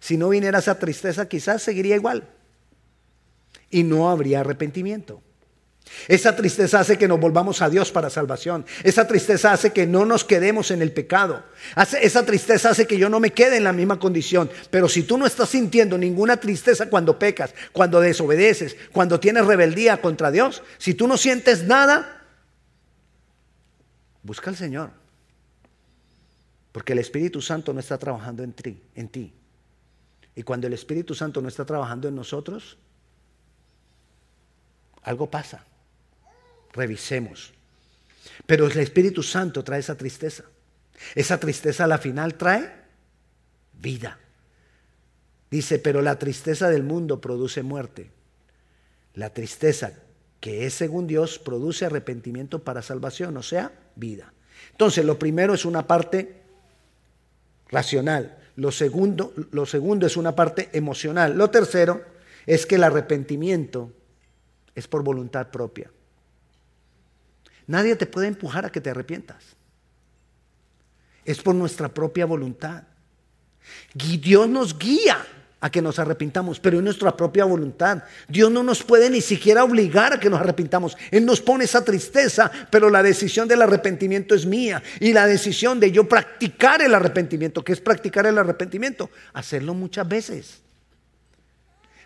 Si 0.00 0.16
no 0.16 0.30
viniera 0.30 0.60
esa 0.60 0.78
tristeza, 0.78 1.28
quizás 1.28 1.62
seguiría 1.62 1.96
igual. 1.96 2.26
Y 3.68 3.82
no 3.82 4.08
habría 4.08 4.40
arrepentimiento. 4.40 5.20
Esa 6.06 6.36
tristeza 6.36 6.80
hace 6.80 6.96
que 6.96 7.08
nos 7.08 7.20
volvamos 7.20 7.60
a 7.60 7.68
Dios 7.68 7.90
para 7.92 8.10
salvación. 8.10 8.64
Esa 8.82 9.06
tristeza 9.06 9.52
hace 9.52 9.72
que 9.72 9.86
no 9.86 10.04
nos 10.04 10.24
quedemos 10.24 10.70
en 10.70 10.82
el 10.82 10.92
pecado. 10.92 11.44
esa 12.00 12.24
tristeza 12.24 12.70
hace 12.70 12.86
que 12.86 12.98
yo 12.98 13.08
no 13.08 13.20
me 13.20 13.32
quede 13.32 13.56
en 13.56 13.64
la 13.64 13.72
misma 13.72 13.98
condición. 13.98 14.50
Pero 14.70 14.88
si 14.88 15.02
tú 15.02 15.18
no 15.18 15.26
estás 15.26 15.50
sintiendo 15.50 15.98
ninguna 15.98 16.38
tristeza 16.38 16.88
cuando 16.88 17.18
pecas, 17.18 17.54
cuando 17.72 18.00
desobedeces, 18.00 18.76
cuando 18.92 19.20
tienes 19.20 19.46
rebeldía 19.46 20.00
contra 20.00 20.30
Dios, 20.30 20.62
si 20.78 20.94
tú 20.94 21.06
no 21.08 21.16
sientes 21.16 21.64
nada, 21.64 22.22
busca 24.22 24.50
al 24.50 24.56
Señor. 24.56 24.90
Porque 26.72 26.92
el 26.92 27.00
Espíritu 27.00 27.42
Santo 27.42 27.72
no 27.72 27.80
está 27.80 27.98
trabajando 27.98 28.42
en 28.42 28.52
ti, 28.52 28.80
en 28.94 29.08
ti. 29.08 29.32
Y 30.34 30.42
cuando 30.42 30.68
el 30.68 30.72
Espíritu 30.72 31.14
Santo 31.14 31.42
no 31.42 31.48
está 31.48 31.64
trabajando 31.64 32.08
en 32.08 32.14
nosotros, 32.14 32.78
algo 35.02 35.30
pasa 35.30 35.67
revisemos. 36.72 37.52
Pero 38.46 38.66
el 38.66 38.78
Espíritu 38.78 39.22
Santo 39.22 39.64
trae 39.64 39.80
esa 39.80 39.96
tristeza. 39.96 40.44
Esa 41.14 41.38
tristeza 41.38 41.84
a 41.84 41.88
la 41.88 41.98
final 41.98 42.34
trae 42.34 42.72
vida. 43.72 44.18
Dice, 45.50 45.78
pero 45.78 46.02
la 46.02 46.18
tristeza 46.18 46.68
del 46.68 46.82
mundo 46.82 47.20
produce 47.20 47.62
muerte. 47.62 48.10
La 49.14 49.30
tristeza 49.30 49.92
que 50.40 50.66
es 50.66 50.74
según 50.74 51.06
Dios 51.06 51.38
produce 51.38 51.86
arrepentimiento 51.86 52.62
para 52.62 52.82
salvación, 52.82 53.36
o 53.36 53.42
sea, 53.42 53.72
vida. 53.96 54.32
Entonces, 54.72 55.04
lo 55.04 55.18
primero 55.18 55.54
es 55.54 55.64
una 55.64 55.86
parte 55.86 56.42
racional, 57.68 58.38
lo 58.56 58.70
segundo, 58.70 59.32
lo 59.50 59.66
segundo 59.66 60.06
es 60.06 60.16
una 60.16 60.34
parte 60.34 60.68
emocional, 60.72 61.36
lo 61.36 61.50
tercero 61.50 62.02
es 62.46 62.66
que 62.66 62.76
el 62.76 62.84
arrepentimiento 62.84 63.92
es 64.74 64.86
por 64.86 65.02
voluntad 65.02 65.48
propia. 65.48 65.90
Nadie 67.68 67.94
te 67.94 68.06
puede 68.06 68.26
empujar 68.26 68.64
a 68.64 68.72
que 68.72 68.80
te 68.80 68.90
arrepientas. 68.90 69.44
Es 71.24 71.40
por 71.40 71.54
nuestra 71.54 71.88
propia 71.88 72.24
voluntad. 72.24 72.82
Dios 73.94 74.48
nos 74.48 74.76
guía 74.76 75.24
a 75.60 75.70
que 75.70 75.82
nos 75.82 75.98
arrepintamos, 75.98 76.60
pero 76.60 76.78
es 76.78 76.82
nuestra 76.82 77.14
propia 77.14 77.44
voluntad. 77.44 78.04
Dios 78.26 78.50
no 78.50 78.62
nos 78.62 78.82
puede 78.82 79.10
ni 79.10 79.20
siquiera 79.20 79.64
obligar 79.64 80.14
a 80.14 80.20
que 80.20 80.30
nos 80.30 80.40
arrepintamos. 80.40 80.96
Él 81.10 81.26
nos 81.26 81.42
pone 81.42 81.64
esa 81.64 81.84
tristeza, 81.84 82.50
pero 82.70 82.88
la 82.88 83.02
decisión 83.02 83.46
del 83.46 83.60
arrepentimiento 83.60 84.34
es 84.34 84.46
mía. 84.46 84.82
Y 84.98 85.12
la 85.12 85.26
decisión 85.26 85.78
de 85.78 85.92
yo 85.92 86.08
practicar 86.08 86.80
el 86.80 86.94
arrepentimiento, 86.94 87.62
que 87.62 87.72
es 87.72 87.80
practicar 87.82 88.24
el 88.26 88.38
arrepentimiento, 88.38 89.10
hacerlo 89.34 89.74
muchas 89.74 90.08
veces. 90.08 90.62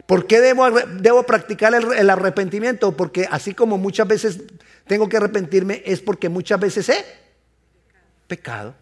¿Por 0.07 0.27
qué 0.27 0.41
debo, 0.41 0.71
debo 0.71 1.23
practicar 1.25 1.75
el, 1.75 2.11
arrepentimiento? 2.11 2.97
Porque 2.97 3.29
así 3.31 3.55
como 3.55 3.79
muchas 3.79 4.09
veces 4.09 4.41
tengo 4.87 5.09
que 5.09 5.17
arrepentirme, 5.17 5.83
es 5.87 6.01
porque 6.01 6.29
muchas 6.29 6.61
veces 6.61 6.89
he 6.89 7.05
pecado. 8.27 8.75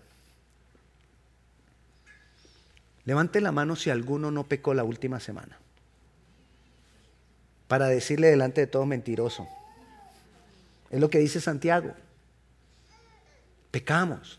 Levante 3.04 3.40
la 3.40 3.52
mano 3.52 3.76
si 3.76 3.90
alguno 3.90 4.30
no 4.30 4.44
pecó 4.44 4.74
la 4.74 4.84
última 4.84 5.20
semana. 5.20 5.58
Para 7.68 7.86
decirle 7.86 8.28
delante 8.28 8.62
de 8.62 8.66
todo 8.66 8.86
mentiroso. 8.86 9.48
Es 10.90 11.00
lo 11.00 11.08
que 11.10 11.18
dice 11.18 11.40
Santiago. 11.40 11.94
Pecamos. 13.70 14.38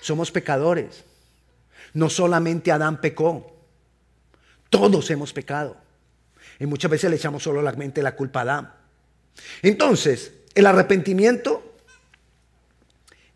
Somos 0.00 0.30
pecadores. 0.30 1.04
No 1.92 2.10
solamente 2.10 2.72
Adán 2.72 3.00
pecó. 3.00 3.53
Todos 4.74 5.08
hemos 5.10 5.32
pecado. 5.32 5.76
Y 6.58 6.66
muchas 6.66 6.90
veces 6.90 7.08
le 7.08 7.14
echamos 7.14 7.44
solo 7.44 7.62
la 7.62 7.70
mente 7.74 8.02
la 8.02 8.16
culpa 8.16 8.40
a 8.40 8.42
Adán. 8.42 8.74
Entonces, 9.62 10.32
el 10.52 10.66
arrepentimiento 10.66 11.76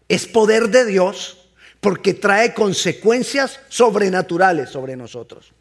es 0.09 0.27
poder 0.27 0.69
de 0.69 0.85
Dios 0.85 1.49
porque 1.81 2.13
trae 2.15 2.55
consecuencias 2.55 3.61
sobrenaturales 3.69 4.71
sobre 4.71 4.97
nosotros. 4.97 5.53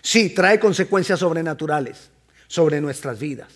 Sí, 0.00 0.30
trae 0.30 0.58
consecuencias 0.58 1.20
sobrenaturales 1.20 2.08
sobre 2.46 2.80
nuestras 2.80 3.18
vidas. 3.18 3.52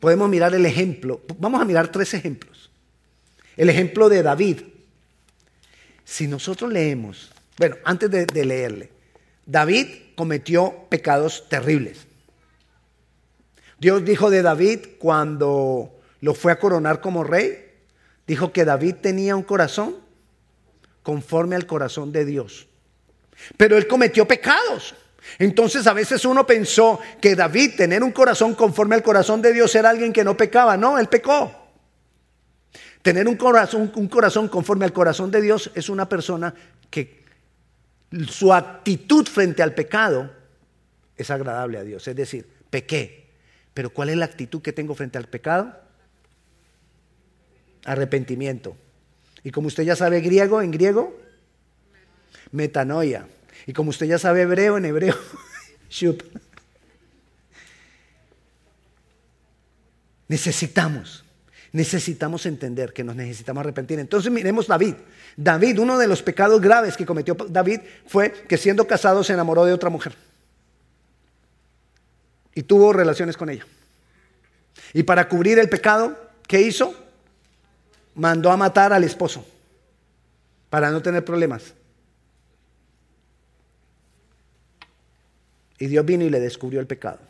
Podemos 0.00 0.28
mirar 0.28 0.52
el 0.52 0.66
ejemplo, 0.66 1.20
vamos 1.38 1.62
a 1.62 1.64
mirar 1.64 1.92
tres 1.92 2.12
ejemplos. 2.12 2.72
El 3.56 3.70
ejemplo 3.70 4.08
de 4.08 4.20
David. 4.20 4.62
Si 6.04 6.26
nosotros 6.26 6.72
leemos, 6.72 7.30
bueno, 7.56 7.76
antes 7.84 8.10
de, 8.10 8.26
de 8.26 8.44
leerle, 8.44 8.97
David 9.48 9.86
cometió 10.14 10.74
pecados 10.90 11.48
terribles. 11.48 12.06
Dios 13.78 14.04
dijo 14.04 14.28
de 14.28 14.42
David 14.42 14.80
cuando 14.98 15.90
lo 16.20 16.34
fue 16.34 16.52
a 16.52 16.58
coronar 16.58 17.00
como 17.00 17.24
rey, 17.24 17.64
dijo 18.26 18.52
que 18.52 18.66
David 18.66 18.96
tenía 19.00 19.34
un 19.36 19.42
corazón 19.42 19.96
conforme 21.02 21.56
al 21.56 21.66
corazón 21.66 22.12
de 22.12 22.26
Dios. 22.26 22.68
Pero 23.56 23.78
él 23.78 23.86
cometió 23.86 24.28
pecados. 24.28 24.94
Entonces 25.38 25.86
a 25.86 25.94
veces 25.94 26.26
uno 26.26 26.46
pensó 26.46 27.00
que 27.18 27.34
David 27.34 27.76
tener 27.76 28.02
un 28.02 28.12
corazón 28.12 28.54
conforme 28.54 28.96
al 28.96 29.02
corazón 29.02 29.40
de 29.40 29.54
Dios 29.54 29.74
era 29.74 29.88
alguien 29.88 30.12
que 30.12 30.24
no 30.24 30.36
pecaba. 30.36 30.76
No, 30.76 30.98
él 30.98 31.08
pecó. 31.08 31.50
Tener 33.00 33.26
un 33.26 33.36
corazón, 33.36 33.90
un 33.94 34.08
corazón 34.08 34.48
conforme 34.48 34.84
al 34.84 34.92
corazón 34.92 35.30
de 35.30 35.40
Dios 35.40 35.70
es 35.74 35.88
una 35.88 36.06
persona 36.06 36.52
que 36.90 37.18
su 38.28 38.52
actitud 38.52 39.26
frente 39.26 39.62
al 39.62 39.74
pecado 39.74 40.32
es 41.16 41.30
agradable 41.30 41.78
a 41.78 41.82
Dios. 41.82 42.06
Es 42.08 42.16
decir, 42.16 42.46
pequé. 42.70 43.28
Pero 43.74 43.90
¿cuál 43.90 44.08
es 44.08 44.16
la 44.16 44.24
actitud 44.24 44.62
que 44.62 44.72
tengo 44.72 44.94
frente 44.94 45.18
al 45.18 45.26
pecado? 45.26 45.88
arrepentimiento. 47.88 48.76
Y 49.42 49.50
como 49.50 49.68
usted 49.68 49.84
ya 49.84 49.96
sabe 49.96 50.20
griego, 50.20 50.60
en 50.60 50.70
griego, 50.70 51.18
metanoia. 52.52 53.26
Y 53.66 53.72
como 53.72 53.90
usted 53.90 54.06
ya 54.06 54.18
sabe 54.18 54.42
hebreo, 54.42 54.76
en 54.76 54.84
hebreo, 54.84 55.16
shup. 55.90 56.22
Necesitamos, 60.28 61.24
necesitamos 61.72 62.46
entender 62.46 62.92
que 62.92 63.04
nos 63.04 63.16
necesitamos 63.16 63.60
arrepentir. 63.62 63.98
Entonces 63.98 64.30
miremos 64.32 64.66
David. 64.66 64.94
David, 65.36 65.78
uno 65.78 65.98
de 65.98 66.06
los 66.06 66.22
pecados 66.22 66.60
graves 66.60 66.96
que 66.96 67.06
cometió 67.06 67.34
David 67.34 67.80
fue 68.06 68.32
que 68.32 68.56
siendo 68.56 68.86
casado 68.86 69.22
se 69.24 69.32
enamoró 69.32 69.64
de 69.64 69.72
otra 69.72 69.90
mujer. 69.90 70.14
Y 72.54 72.62
tuvo 72.62 72.92
relaciones 72.92 73.36
con 73.36 73.50
ella. 73.50 73.66
Y 74.92 75.02
para 75.02 75.28
cubrir 75.28 75.58
el 75.58 75.68
pecado, 75.68 76.16
¿qué 76.46 76.60
hizo? 76.60 76.94
mandó 78.18 78.50
a 78.50 78.56
matar 78.56 78.92
al 78.92 79.04
esposo 79.04 79.46
para 80.68 80.90
no 80.90 81.00
tener 81.00 81.24
problemas. 81.24 81.72
Y 85.78 85.86
Dios 85.86 86.04
vino 86.04 86.24
y 86.24 86.30
le 86.30 86.40
descubrió 86.40 86.80
el 86.80 86.88
pecado. 86.88 87.20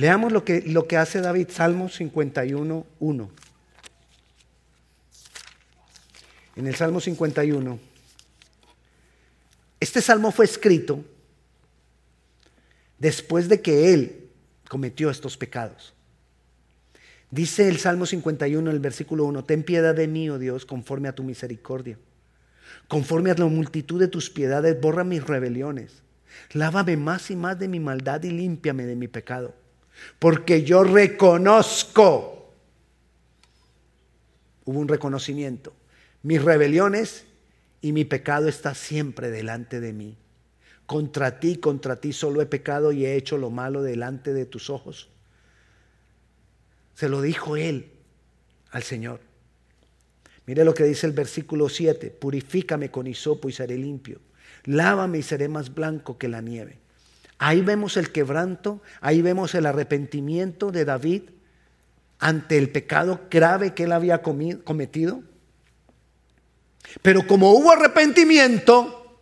Leamos 0.00 0.32
lo 0.32 0.46
que, 0.46 0.62
lo 0.62 0.88
que 0.88 0.96
hace 0.96 1.20
David, 1.20 1.48
Salmo 1.50 1.90
51, 1.90 2.86
1. 3.00 3.30
En 6.56 6.66
el 6.66 6.74
Salmo 6.74 7.00
51, 7.00 7.78
este 9.78 10.00
salmo 10.00 10.32
fue 10.32 10.46
escrito 10.46 11.04
después 12.98 13.50
de 13.50 13.60
que 13.60 13.92
él 13.92 14.30
cometió 14.70 15.10
estos 15.10 15.36
pecados. 15.36 15.92
Dice 17.30 17.68
el 17.68 17.76
Salmo 17.76 18.06
51, 18.06 18.70
el 18.70 18.80
versículo 18.80 19.26
1, 19.26 19.44
ten 19.44 19.62
piedad 19.62 19.94
de 19.94 20.08
mí, 20.08 20.30
oh 20.30 20.38
Dios, 20.38 20.64
conforme 20.64 21.08
a 21.08 21.14
tu 21.14 21.24
misericordia. 21.24 21.98
Conforme 22.88 23.32
a 23.32 23.34
la 23.34 23.44
multitud 23.44 24.00
de 24.00 24.08
tus 24.08 24.30
piedades, 24.30 24.80
borra 24.80 25.04
mis 25.04 25.22
rebeliones. 25.22 26.02
Lávame 26.54 26.96
más 26.96 27.30
y 27.30 27.36
más 27.36 27.58
de 27.58 27.68
mi 27.68 27.80
maldad 27.80 28.22
y 28.22 28.30
límpiame 28.30 28.86
de 28.86 28.96
mi 28.96 29.06
pecado. 29.06 29.59
Porque 30.18 30.64
yo 30.64 30.84
reconozco, 30.84 32.52
hubo 34.64 34.78
un 34.78 34.88
reconocimiento, 34.88 35.72
mis 36.22 36.42
rebeliones 36.42 37.24
y 37.80 37.92
mi 37.92 38.04
pecado 38.04 38.48
está 38.48 38.74
siempre 38.74 39.30
delante 39.30 39.80
de 39.80 39.92
mí. 39.92 40.16
Contra 40.86 41.40
ti, 41.40 41.56
contra 41.56 41.96
ti 41.96 42.12
solo 42.12 42.42
he 42.42 42.46
pecado 42.46 42.92
y 42.92 43.06
he 43.06 43.16
hecho 43.16 43.38
lo 43.38 43.50
malo 43.50 43.82
delante 43.82 44.32
de 44.32 44.44
tus 44.44 44.70
ojos 44.70 45.10
se 47.00 47.08
lo 47.08 47.22
dijo 47.22 47.56
él 47.56 47.92
al 48.72 48.82
Señor. 48.82 49.20
Mire 50.44 50.66
lo 50.66 50.74
que 50.74 50.84
dice 50.84 51.06
el 51.06 51.14
versículo 51.14 51.70
7, 51.70 52.10
purifícame 52.10 52.90
con 52.90 53.06
hisopo 53.06 53.48
y 53.48 53.52
seré 53.52 53.78
limpio. 53.78 54.20
Lávame 54.64 55.16
y 55.16 55.22
seré 55.22 55.48
más 55.48 55.74
blanco 55.74 56.18
que 56.18 56.28
la 56.28 56.42
nieve. 56.42 56.78
Ahí 57.42 57.62
vemos 57.62 57.96
el 57.96 58.12
quebranto, 58.12 58.82
ahí 59.00 59.22
vemos 59.22 59.54
el 59.54 59.64
arrepentimiento 59.64 60.70
de 60.70 60.84
David 60.84 61.22
ante 62.18 62.58
el 62.58 62.68
pecado 62.68 63.22
grave 63.30 63.72
que 63.72 63.84
él 63.84 63.92
había 63.92 64.20
cometido. 64.20 65.22
Pero 67.00 67.26
como 67.26 67.52
hubo 67.52 67.72
arrepentimiento, 67.72 69.18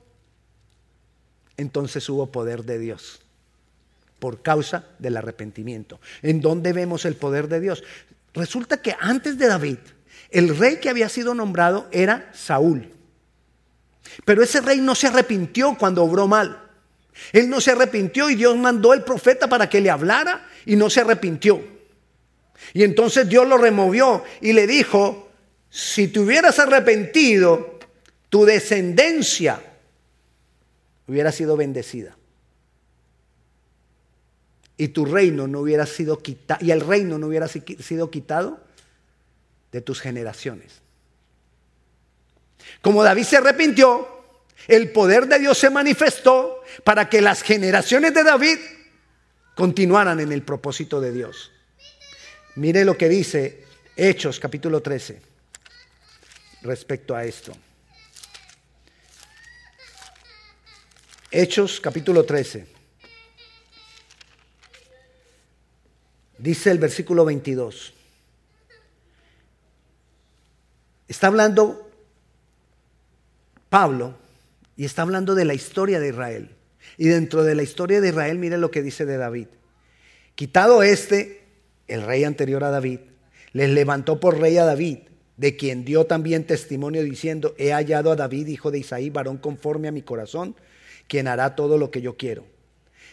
entonces 1.57 2.09
hubo 2.09 2.33
poder 2.33 2.65
de 2.65 2.81
Dios 2.81 3.21
por 4.19 4.43
causa 4.43 4.87
del 4.99 5.17
arrepentimiento. 5.17 6.01
¿En 6.21 6.41
dónde 6.41 6.73
vemos 6.73 7.05
el 7.05 7.15
poder 7.15 7.47
de 7.47 7.61
Dios? 7.61 7.85
Resulta 8.35 8.83
que 8.83 8.97
antes 8.99 9.39
de 9.39 9.47
David, 9.47 9.79
el 10.31 10.59
rey 10.59 10.79
que 10.81 10.91
había 10.91 11.09
sido 11.09 11.35
nombrado 11.35 11.87
era 11.93 12.29
Saúl. 12.35 12.93
Pero 14.25 14.43
ese 14.43 14.61
rey 14.61 14.81
no 14.81 14.97
se 14.97 15.07
arrepintió 15.07 15.79
cuando 15.79 16.03
obró 16.03 16.27
mal. 16.27 16.68
Él 17.33 17.49
no 17.49 17.61
se 17.61 17.73
arrepintió 17.73 18.31
y 18.31 18.35
Dios 18.35 18.57
mandó 18.57 18.93
el 18.95 19.03
profeta 19.03 19.49
para 19.49 19.69
que 19.69 19.81
le 19.81 19.91
hablara 19.91 20.49
y 20.67 20.77
no 20.77 20.89
se 20.91 21.01
arrepintió. 21.01 21.63
Y 22.73 22.85
entonces 22.85 23.29
Dios 23.29 23.47
lo 23.47 23.57
removió 23.59 24.25
y 24.41 24.53
le 24.53 24.67
dijo, 24.67 25.31
si 25.71 26.09
te 26.09 26.21
hubieras 26.21 26.59
arrepentido, 26.59 27.79
tu 28.29 28.45
descendencia 28.45 29.61
hubiera 31.07 31.33
sido 31.33 31.57
bendecida 31.57 32.19
y 34.79 34.89
tu 34.89 35.05
reino 35.05 35.49
no 35.49 35.61
hubiera 35.61 35.85
sido 35.87 36.23
quitado, 36.23 36.65
y 36.65 36.71
el 36.71 36.81
reino 36.81 37.19
no 37.19 37.27
hubiera 37.27 37.49
sido 37.49 38.11
quitado 38.11 38.61
de 39.73 39.81
tus 39.81 40.01
generaciones. 40.01 40.81
Como 42.81 43.03
David 43.03 43.25
se 43.25 43.37
arrepintió, 43.37 44.17
El 44.67 44.91
poder 44.91 45.27
de 45.29 45.39
Dios 45.39 45.57
se 45.57 45.71
manifestó 45.71 46.58
para 46.85 47.09
que 47.09 47.21
las 47.21 47.43
generaciones 47.43 48.15
de 48.15 48.25
David 48.25 48.59
continuaran 49.55 50.21
en 50.21 50.33
el 50.33 50.43
propósito 50.43 51.01
de 51.01 51.13
Dios. 51.13 51.51
Mire 52.57 52.85
lo 52.85 52.97
que 52.97 53.09
dice 53.09 53.65
Hechos 53.97 54.39
capítulo 54.39 54.81
13 54.81 55.21
respecto 56.63 57.15
a 57.15 57.25
esto. 57.25 57.53
Hechos 61.31 61.81
capítulo 61.81 62.25
13. 62.25 62.67
Dice 66.39 66.71
el 66.71 66.79
versículo 66.79 67.25
22. 67.25 67.93
Está 71.09 71.27
hablando 71.27 71.91
Pablo 73.69 74.17
y 74.77 74.85
está 74.85 75.03
hablando 75.03 75.35
de 75.35 75.45
la 75.45 75.55
historia 75.55 75.99
de 76.01 76.09
Israel. 76.09 76.58
Y 76.97 77.09
dentro 77.09 77.45
de 77.45 77.55
la 77.55 77.63
historia 77.63 78.01
de 78.01 78.09
Israel, 78.09 78.39
mire 78.39 78.59
lo 78.59 78.71
que 78.71 78.83
dice 78.83 79.05
de 79.07 79.17
David. 79.17 79.49
Quitado 80.35 80.83
este, 80.83 81.43
el 81.87 82.03
rey 82.03 82.25
anterior 82.25 82.65
a 82.65 82.71
David, 82.71 83.01
les 83.53 83.71
levantó 83.71 84.21
por 84.21 84.39
rey 84.39 84.57
a 84.59 84.65
David, 84.65 84.99
de 85.37 85.57
quien 85.57 85.85
dio 85.85 86.07
también 86.07 86.45
testimonio 86.45 87.03
diciendo, 87.03 87.55
he 87.59 87.73
hallado 87.73 88.11
a 88.11 88.17
David, 88.17 88.49
hijo 88.49 88.71
de 88.71 88.81
Isaí, 88.81 89.11
varón 89.11 89.39
conforme 89.39 89.89
a 89.89 89.93
mi 89.93 90.03
corazón, 90.03 90.57
quien 91.07 91.29
hará 91.29 91.55
todo 91.55 91.79
lo 91.79 91.91
que 91.91 92.03
yo 92.03 92.17
quiero. 92.17 92.45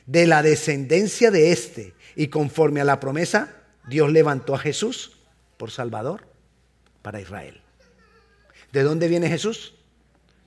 De 0.06 0.28
la 0.28 0.42
descendencia 0.42 1.32
de 1.32 1.52
este 1.52 1.94
y 2.16 2.28
conforme 2.28 2.82
a 2.82 2.86
la 2.86 3.00
promesa, 3.00 3.64
Dios 3.88 4.12
levantó 4.12 4.56
a 4.56 4.60
Jesús 4.60 5.18
por 5.58 5.72
Salvador 5.72 6.28
para 7.02 7.22
Israel. 7.22 7.62
¿De 8.74 8.84
dónde 8.84 9.08
viene 9.08 9.30
Jesús? 9.30 9.75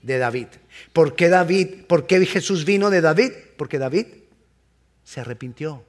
De 0.09 0.17
David. 0.17 0.47
¿Por 0.95 1.15
qué 1.15 1.29
David? 1.29 1.85
¿Por 1.87 2.07
qué 2.07 2.25
Jesús 2.25 2.65
vino 2.65 2.89
de 2.89 3.03
David? 3.03 3.31
Porque 3.59 3.79
David 3.79 4.07
se 5.05 5.21
arrepintió. 5.21 5.85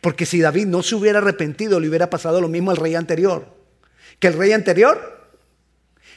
Porque 0.00 0.26
si 0.26 0.40
David 0.40 0.66
no 0.66 0.82
se 0.82 0.96
hubiera 0.96 1.20
arrepentido, 1.20 1.78
le 1.78 1.88
hubiera 1.88 2.10
pasado 2.10 2.40
lo 2.40 2.48
mismo 2.48 2.72
al 2.72 2.76
rey 2.76 2.96
anterior. 2.96 3.46
Que 4.18 4.26
el 4.26 4.34
rey 4.34 4.50
anterior 4.50 5.28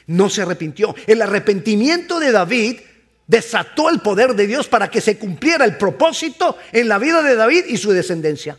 no 0.08 0.28
se 0.28 0.42
arrepintió. 0.42 0.92
El 1.06 1.22
arrepentimiento 1.22 2.18
de 2.18 2.32
David 2.32 2.80
desató 3.28 3.88
el 3.88 4.00
poder 4.00 4.34
de 4.34 4.48
Dios 4.48 4.66
para 4.66 4.90
que 4.90 5.00
se 5.00 5.18
cumpliera 5.18 5.64
el 5.64 5.76
propósito 5.76 6.58
en 6.72 6.88
la 6.88 6.98
vida 6.98 7.22
de 7.22 7.36
David 7.36 7.66
y 7.68 7.76
su 7.76 7.92
descendencia. 7.92 8.58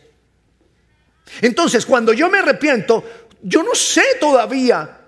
Entonces, 1.41 1.85
cuando 1.85 2.13
yo 2.13 2.29
me 2.29 2.39
arrepiento, 2.39 3.03
yo 3.41 3.63
no 3.63 3.75
sé 3.75 4.03
todavía 4.21 5.00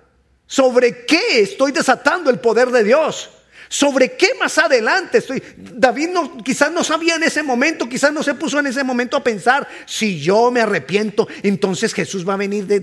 sobre 0.54 1.04
qué 1.08 1.40
estoy 1.40 1.72
desatando 1.72 2.30
el 2.30 2.40
poder 2.40 2.70
de 2.70 2.84
Dios. 2.84 3.32
¿Sobre 3.70 4.16
qué 4.16 4.36
más 4.40 4.60
adelante 4.60 5.18
estoy? 5.18 5.42
David 5.58 6.10
no, 6.10 6.38
quizás 6.44 6.72
no 6.72 6.84
sabía 6.84 7.16
en 7.16 7.24
ese 7.24 7.42
momento, 7.42 7.90
quizás 7.90 8.14
no 8.14 8.22
se 8.22 8.36
puso 8.36 8.60
en 8.60 8.68
ese 8.68 8.84
momento 8.84 9.18
a 9.18 9.24
pensar, 9.24 9.68
si 9.88 10.22
yo 10.22 10.52
me 10.52 10.62
arrepiento, 10.62 11.28
entonces 11.42 11.92
Jesús 11.92 12.30
va 12.30 12.36
a 12.36 12.38
venir 12.38 12.68
de, 12.68 12.80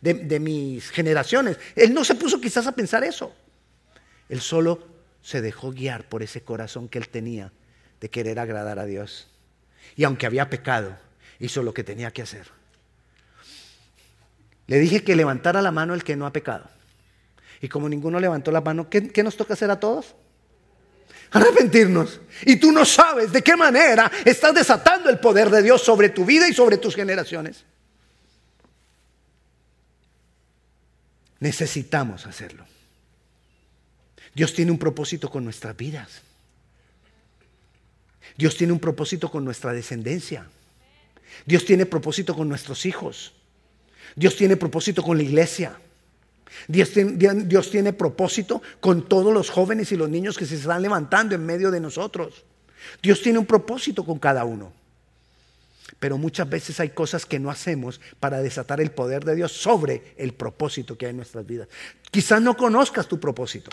de 0.00 0.40
mis 0.40 0.88
generaciones. 0.88 1.58
Él 1.76 1.92
no 1.92 2.06
se 2.06 2.14
puso 2.14 2.40
quizás 2.40 2.66
a 2.66 2.72
pensar 2.72 3.04
eso. 3.04 3.34
Él 4.30 4.40
solo 4.40 4.82
se 5.20 5.42
dejó 5.42 5.72
guiar 5.72 6.08
por 6.08 6.22
ese 6.22 6.40
corazón 6.40 6.88
que 6.88 6.96
él 6.96 7.10
tenía 7.10 7.52
de 8.00 8.08
querer 8.08 8.38
agradar 8.38 8.78
a 8.78 8.86
Dios. 8.86 9.28
Y 9.94 10.04
aunque 10.04 10.24
había 10.24 10.48
pecado, 10.48 10.96
hizo 11.38 11.62
lo 11.62 11.74
que 11.74 11.84
tenía 11.84 12.12
que 12.12 12.22
hacer. 12.22 12.61
Le 14.72 14.78
dije 14.78 15.04
que 15.04 15.14
levantara 15.14 15.60
la 15.60 15.70
mano 15.70 15.92
el 15.92 16.02
que 16.02 16.16
no 16.16 16.24
ha 16.24 16.32
pecado. 16.32 16.64
Y 17.60 17.68
como 17.68 17.90
ninguno 17.90 18.18
levantó 18.18 18.50
la 18.50 18.62
mano, 18.62 18.88
¿qué, 18.88 19.22
nos 19.22 19.36
toca 19.36 19.52
hacer 19.52 19.70
a 19.70 19.78
todos? 19.78 20.14
Arrepentirnos. 21.30 22.22
Y 22.46 22.56
tú 22.56 22.72
no 22.72 22.86
sabes 22.86 23.32
de 23.32 23.42
qué 23.42 23.54
manera 23.54 24.10
estás 24.24 24.54
desatando 24.54 25.10
el 25.10 25.18
poder 25.18 25.50
de 25.50 25.60
Dios 25.60 25.82
sobre 25.82 26.08
tu 26.08 26.24
vida 26.24 26.48
y 26.48 26.54
sobre 26.54 26.78
tus 26.78 26.94
generaciones. 26.94 27.66
Necesitamos 31.38 32.24
hacerlo. 32.24 32.64
Dios 34.34 34.54
tiene 34.54 34.70
un 34.70 34.78
propósito 34.78 35.28
con 35.28 35.44
nuestras 35.44 35.76
vidas. 35.76 36.22
Dios 38.38 38.56
tiene 38.56 38.72
un 38.72 38.80
propósito 38.80 39.30
con 39.30 39.44
nuestra 39.44 39.74
descendencia. 39.74 40.46
Dios 41.44 41.66
tiene 41.66 41.84
propósito 41.84 42.34
con 42.34 42.48
nuestros 42.48 42.86
hijos. 42.86 43.34
Dios 44.14 44.36
tiene 44.36 44.56
propósito 44.56 45.02
con 45.02 45.16
la 45.16 45.22
iglesia. 45.22 45.78
Dios 46.68 47.70
tiene, 47.70 47.92
propósito 47.92 48.62
con 48.80 49.08
todos 49.08 49.32
los 49.32 49.50
jóvenes 49.50 49.90
y 49.92 49.96
los 49.96 50.08
niños 50.08 50.36
que 50.36 50.46
se 50.46 50.56
están 50.56 50.82
levantando 50.82 51.34
en 51.34 51.44
medio 51.44 51.70
de 51.70 51.80
nosotros. 51.80 52.44
Dios 53.02 53.22
tiene 53.22 53.38
un 53.38 53.46
propósito 53.46 54.04
con 54.04 54.18
cada 54.18 54.44
uno. 54.44 54.72
Pero 55.98 56.18
muchas 56.18 56.48
veces 56.48 56.80
hay 56.80 56.90
cosas 56.90 57.26
que 57.26 57.38
no 57.38 57.50
hacemos 57.50 58.00
para 58.18 58.42
desatar 58.42 58.80
el 58.80 58.90
poder 58.90 59.24
de 59.24 59.36
Dios 59.36 59.52
sobre 59.52 60.14
el 60.16 60.34
propósito 60.34 60.98
que 60.98 61.06
hay 61.06 61.10
en 61.10 61.18
nuestras 61.18 61.46
vidas. 61.46 61.68
Quizás 62.10 62.42
no 62.42 62.56
conozcas 62.56 63.06
tu 63.06 63.20
propósito. 63.20 63.70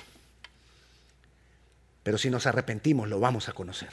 Pero 2.03 2.17
si 2.17 2.29
nos 2.29 2.45
arrepentimos, 2.45 3.09
lo 3.09 3.19
vamos 3.19 3.49
a 3.49 3.53
conocer. 3.53 3.89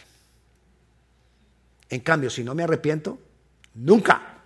En 1.89 2.01
cambio, 2.01 2.31
si 2.31 2.45
no 2.45 2.55
me 2.55 2.63
arrepiento, 2.63 3.19
nunca, 3.75 4.41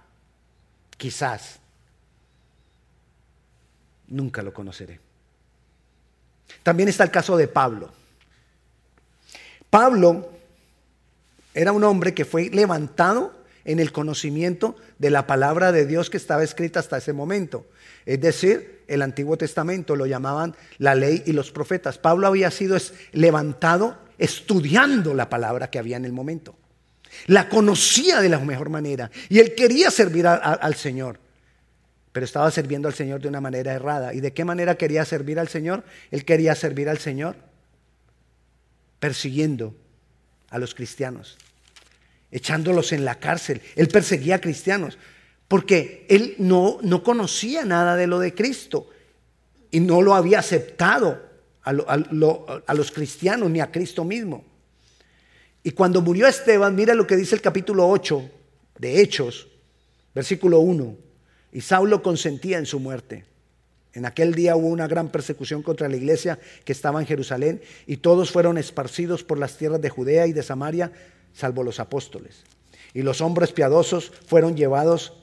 quizás, 0.96 1.58
nunca 4.10 4.42
lo 4.42 4.52
conoceré. 4.52 5.00
También 6.62 6.88
está 6.88 7.04
el 7.04 7.10
caso 7.10 7.36
de 7.36 7.48
Pablo. 7.48 7.90
Pablo 9.70 10.30
era 11.54 11.72
un 11.72 11.84
hombre 11.84 12.14
que 12.14 12.24
fue 12.24 12.50
levantado 12.50 13.32
en 13.64 13.78
el 13.78 13.92
conocimiento 13.92 14.76
de 14.98 15.10
la 15.10 15.26
palabra 15.26 15.72
de 15.72 15.86
Dios 15.86 16.10
que 16.10 16.16
estaba 16.16 16.42
escrita 16.42 16.80
hasta 16.80 16.98
ese 16.98 17.12
momento. 17.12 17.66
Es 18.06 18.20
decir, 18.20 18.82
el 18.88 19.02
Antiguo 19.02 19.36
Testamento 19.36 19.94
lo 19.94 20.06
llamaban 20.06 20.56
la 20.78 20.94
ley 20.94 21.22
y 21.26 21.32
los 21.32 21.52
profetas. 21.52 21.98
Pablo 21.98 22.26
había 22.26 22.50
sido 22.50 22.76
levantado 23.12 23.98
estudiando 24.18 25.14
la 25.14 25.28
palabra 25.28 25.70
que 25.70 25.78
había 25.78 25.96
en 25.96 26.04
el 26.04 26.12
momento. 26.12 26.56
La 27.26 27.48
conocía 27.48 28.20
de 28.20 28.28
la 28.28 28.38
mejor 28.38 28.70
manera 28.70 29.10
y 29.28 29.38
él 29.38 29.54
quería 29.54 29.90
servir 29.90 30.26
al 30.26 30.74
Señor, 30.74 31.18
pero 32.12 32.24
estaba 32.24 32.50
sirviendo 32.50 32.88
al 32.88 32.94
Señor 32.94 33.20
de 33.20 33.28
una 33.28 33.40
manera 33.40 33.72
errada. 33.72 34.12
¿Y 34.14 34.20
de 34.20 34.32
qué 34.32 34.44
manera 34.44 34.74
quería 34.76 35.04
servir 35.04 35.38
al 35.38 35.48
Señor? 35.48 35.84
Él 36.10 36.24
quería 36.24 36.54
servir 36.54 36.88
al 36.88 36.98
Señor 36.98 37.36
persiguiendo 38.98 39.74
a 40.50 40.58
los 40.58 40.74
cristianos, 40.74 41.38
echándolos 42.30 42.92
en 42.92 43.04
la 43.04 43.16
cárcel. 43.16 43.62
Él 43.76 43.88
perseguía 43.88 44.36
a 44.36 44.40
cristianos 44.40 44.98
porque 45.46 46.06
él 46.08 46.34
no, 46.38 46.78
no 46.82 47.02
conocía 47.02 47.64
nada 47.64 47.96
de 47.96 48.06
lo 48.06 48.18
de 48.18 48.34
Cristo 48.34 48.88
y 49.70 49.80
no 49.80 50.02
lo 50.02 50.14
había 50.14 50.40
aceptado 50.40 51.28
a, 51.62 51.70
a, 51.70 52.74
los 52.74 52.90
cristianos 52.90 53.50
ni 53.50 53.60
a 53.60 53.70
Cristo 53.70 54.04
mismo. 54.04 54.44
Y 55.62 55.72
cuando 55.72 56.00
murió 56.00 56.26
Esteban, 56.26 56.74
mira 56.74 56.94
lo 56.94 57.06
que 57.06 57.16
dice 57.16 57.34
el 57.34 57.40
capítulo 57.40 57.88
8 57.88 58.30
de 58.78 59.00
Hechos, 59.00 59.48
versículo 60.14 60.60
1. 60.60 61.09
Y 61.52 61.60
Saulo 61.60 62.02
consentía 62.02 62.58
en 62.58 62.66
su 62.66 62.80
muerte. 62.80 63.24
En 63.92 64.06
aquel 64.06 64.34
día 64.34 64.54
hubo 64.54 64.68
una 64.68 64.86
gran 64.86 65.08
persecución 65.08 65.62
contra 65.62 65.88
la 65.88 65.96
iglesia 65.96 66.38
que 66.64 66.72
estaba 66.72 67.00
en 67.00 67.06
Jerusalén 67.06 67.60
y 67.86 67.96
todos 67.96 68.30
fueron 68.30 68.56
esparcidos 68.56 69.24
por 69.24 69.38
las 69.38 69.56
tierras 69.56 69.80
de 69.80 69.90
Judea 69.90 70.26
y 70.26 70.32
de 70.32 70.44
Samaria, 70.44 70.92
salvo 71.32 71.64
los 71.64 71.80
apóstoles. 71.80 72.44
Y 72.94 73.02
los 73.02 73.20
hombres 73.20 73.52
piadosos 73.52 74.12
fueron 74.26 74.56
llevados 74.56 75.14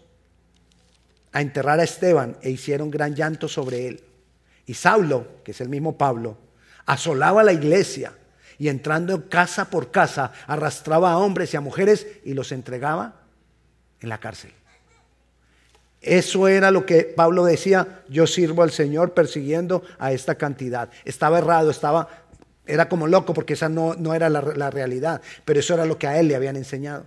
a 1.32 1.42
enterrar 1.42 1.80
a 1.80 1.84
Esteban 1.84 2.38
e 2.42 2.50
hicieron 2.50 2.92
gran 2.92 3.16
llanto 3.16 3.48
sobre 3.48 3.88
él. 3.88 4.04
Y 4.66 4.74
Saulo, 4.74 5.28
que 5.46 5.52
es 5.52 5.62
el 5.62 5.70
mismo 5.70 5.98
Pablo, 5.98 6.38
asolaba 6.86 7.44
la 7.44 7.54
iglesia 7.54 8.14
y 8.58 8.68
entrando 8.68 9.30
casa 9.30 9.70
por 9.70 9.92
casa 9.92 10.34
arrastraba 10.46 11.12
a 11.12 11.18
hombres 11.18 11.54
y 11.54 11.58
a 11.58 11.62
mujeres 11.62 12.08
y 12.26 12.34
los 12.34 12.52
entregaba 12.52 13.22
en 14.02 14.10
la 14.10 14.20
cárcel. 14.20 14.52
Eso 16.02 16.48
era 16.48 16.72
lo 16.72 16.86
que 16.86 17.04
Pablo 17.04 17.44
decía, 17.44 18.04
yo 18.08 18.28
sirvo 18.28 18.64
al 18.64 18.72
Señor 18.72 19.14
persiguiendo 19.14 19.84
a 20.00 20.12
esta 20.12 20.36
cantidad. 20.36 20.90
Estaba 21.06 21.40
errado, 21.40 21.72
estaba, 21.72 22.08
era 22.66 22.88
como 22.88 23.08
loco 23.08 23.34
porque 23.34 23.54
esa 23.54 23.68
no, 23.68 23.96
no 23.96 24.14
era 24.14 24.30
la, 24.30 24.42
la 24.42 24.70
realidad, 24.70 25.22
pero 25.44 25.60
eso 25.60 25.74
era 25.74 25.86
lo 25.86 25.98
que 25.98 26.08
a 26.08 26.20
él 26.20 26.28
le 26.28 26.36
habían 26.36 26.56
enseñado. 26.56 27.06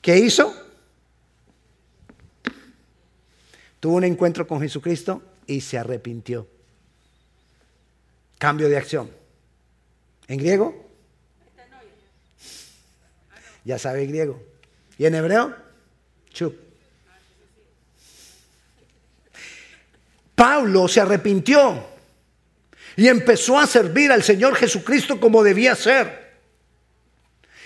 ¿Qué 0.00 0.18
hizo? 0.18 0.54
tuvo 3.82 3.96
un 3.96 4.04
encuentro 4.04 4.46
con 4.46 4.60
Jesucristo 4.60 5.20
y 5.44 5.60
se 5.60 5.76
arrepintió. 5.76 6.46
Cambio 8.38 8.68
de 8.68 8.76
acción. 8.76 9.10
¿En 10.28 10.38
griego? 10.38 10.88
Ya 13.64 13.80
sabe 13.80 14.06
griego. 14.06 14.40
¿Y 14.98 15.06
en 15.06 15.16
hebreo? 15.16 15.56
Chup. 16.30 16.54
Pablo 20.34 20.88
se 20.88 21.00
arrepintió. 21.00 21.92
Y 22.96 23.08
empezó 23.08 23.58
a 23.58 23.66
servir 23.66 24.12
al 24.12 24.22
Señor 24.22 24.54
Jesucristo 24.54 25.18
como 25.18 25.42
debía 25.42 25.74
ser. 25.74 26.22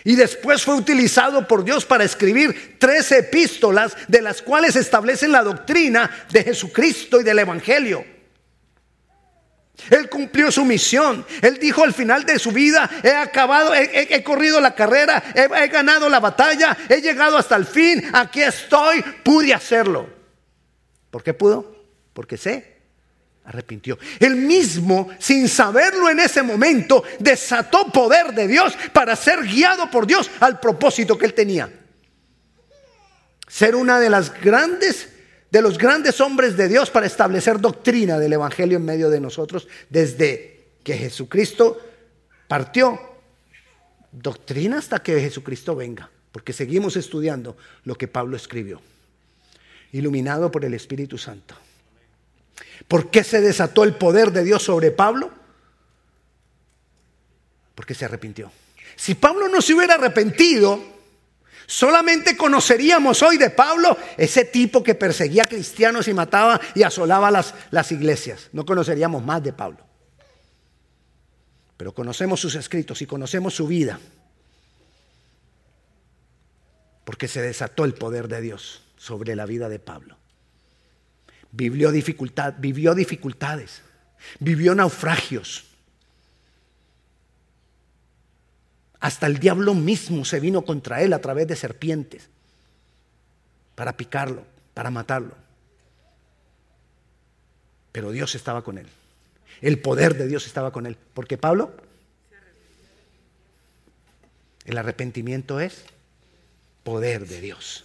Y 0.04 0.14
después 0.14 0.62
fue 0.62 0.76
utilizado 0.76 1.48
por 1.48 1.64
Dios 1.64 1.84
para 1.84 2.04
escribir 2.04 2.76
tres 2.78 3.10
epístolas 3.10 3.96
de 4.06 4.22
las 4.22 4.40
cuales 4.40 4.76
establecen 4.76 5.32
la 5.32 5.42
doctrina 5.42 6.08
de 6.30 6.44
Jesucristo 6.44 7.20
y 7.20 7.24
del 7.24 7.40
Evangelio. 7.40 8.04
Él 9.90 10.08
cumplió 10.08 10.52
su 10.52 10.64
misión. 10.64 11.26
Él 11.42 11.58
dijo 11.58 11.82
al 11.82 11.92
final 11.92 12.24
de 12.24 12.38
su 12.38 12.52
vida, 12.52 12.88
he 13.02 13.10
acabado, 13.10 13.74
he, 13.74 14.22
corrido 14.22 14.60
la 14.60 14.76
carrera, 14.76 15.22
he 15.34 15.68
ganado 15.68 16.08
la 16.08 16.20
batalla, 16.20 16.76
he 16.88 17.00
llegado 17.00 17.36
hasta 17.36 17.56
el 17.56 17.66
fin, 17.66 18.08
aquí 18.12 18.42
estoy, 18.42 19.02
pude 19.24 19.52
hacerlo. 19.52 20.08
¿Por 21.10 21.22
qué 21.22 21.34
pudo? 21.34 21.75
Porque 22.16 22.38
sé 22.38 22.76
arrepintió. 23.44 23.98
Él 24.18 24.36
mismo, 24.36 25.10
sin 25.18 25.48
saberlo 25.48 26.08
en 26.08 26.18
ese 26.18 26.42
momento, 26.42 27.04
desató 27.20 27.92
poder 27.92 28.34
de 28.34 28.48
Dios 28.48 28.76
para 28.94 29.14
ser 29.14 29.42
guiado 29.42 29.90
por 29.90 30.06
Dios 30.06 30.30
al 30.40 30.58
propósito 30.58 31.16
que 31.16 31.26
él 31.26 31.34
tenía. 31.34 31.70
Ser 33.46 33.76
una 33.76 34.00
de 34.00 34.10
las 34.10 34.32
grandes 34.40 35.10
de 35.48 35.62
los 35.62 35.78
grandes 35.78 36.20
hombres 36.20 36.56
de 36.56 36.68
Dios 36.68 36.90
para 36.90 37.06
establecer 37.06 37.60
doctrina 37.60 38.18
del 38.18 38.32
evangelio 38.32 38.78
en 38.78 38.84
medio 38.84 39.08
de 39.10 39.20
nosotros 39.20 39.68
desde 39.88 40.70
que 40.82 40.94
Jesucristo 40.94 41.80
partió. 42.48 42.98
Doctrina 44.10 44.78
hasta 44.78 45.02
que 45.02 45.20
Jesucristo 45.20 45.76
venga, 45.76 46.10
porque 46.32 46.52
seguimos 46.52 46.96
estudiando 46.96 47.56
lo 47.84 47.94
que 47.94 48.08
Pablo 48.08 48.36
escribió, 48.36 48.80
iluminado 49.92 50.50
por 50.50 50.64
el 50.64 50.74
Espíritu 50.74 51.16
Santo. 51.16 51.54
¿Por 52.88 53.10
qué 53.10 53.24
se 53.24 53.40
desató 53.40 53.84
el 53.84 53.94
poder 53.94 54.32
de 54.32 54.44
Dios 54.44 54.62
sobre 54.62 54.90
Pablo? 54.90 55.30
Porque 57.74 57.94
se 57.94 58.04
arrepintió. 58.04 58.50
Si 58.94 59.14
Pablo 59.14 59.48
no 59.48 59.60
se 59.60 59.74
hubiera 59.74 59.94
arrepentido, 59.94 60.82
solamente 61.66 62.36
conoceríamos 62.36 63.22
hoy 63.22 63.36
de 63.36 63.50
Pablo 63.50 63.96
ese 64.16 64.44
tipo 64.44 64.82
que 64.82 64.94
perseguía 64.94 65.42
a 65.42 65.48
cristianos 65.48 66.08
y 66.08 66.14
mataba 66.14 66.60
y 66.74 66.84
asolaba 66.84 67.30
las, 67.30 67.54
las 67.70 67.90
iglesias. 67.92 68.48
No 68.52 68.64
conoceríamos 68.64 69.22
más 69.24 69.42
de 69.42 69.52
Pablo. 69.52 69.78
Pero 71.76 71.92
conocemos 71.92 72.40
sus 72.40 72.54
escritos 72.54 73.02
y 73.02 73.06
conocemos 73.06 73.54
su 73.54 73.66
vida. 73.66 73.98
Porque 77.04 77.28
se 77.28 77.42
desató 77.42 77.84
el 77.84 77.94
poder 77.94 78.28
de 78.28 78.40
Dios 78.40 78.82
sobre 78.96 79.36
la 79.36 79.44
vida 79.44 79.68
de 79.68 79.78
Pablo 79.78 80.16
vivió, 81.52 81.90
dificultad, 81.90 82.54
vivió 82.58 82.94
dificultades, 82.94 83.82
vivió 84.38 84.74
naufragios. 84.74 85.64
Hasta 89.00 89.26
el 89.26 89.38
diablo 89.38 89.74
mismo 89.74 90.24
se 90.24 90.40
vino 90.40 90.62
contra 90.62 91.02
él 91.02 91.12
a 91.12 91.20
través 91.20 91.46
de 91.46 91.56
serpientes 91.56 92.28
para 93.74 93.96
picarlo, 93.96 94.44
para 94.74 94.90
matarlo. 94.90 95.36
Pero 97.92 98.10
Dios 98.10 98.34
estaba 98.34 98.62
con 98.62 98.78
él. 98.78 98.86
El 99.60 99.78
poder 99.78 100.16
de 100.16 100.26
Dios 100.26 100.46
estaba 100.46 100.70
con 100.72 100.86
él. 100.86 100.96
Porque 101.14 101.38
Pablo, 101.38 101.72
el 104.64 104.76
arrepentimiento 104.76 105.60
es 105.60 105.84
poder 106.82 107.26
de 107.26 107.40
Dios. 107.40 107.84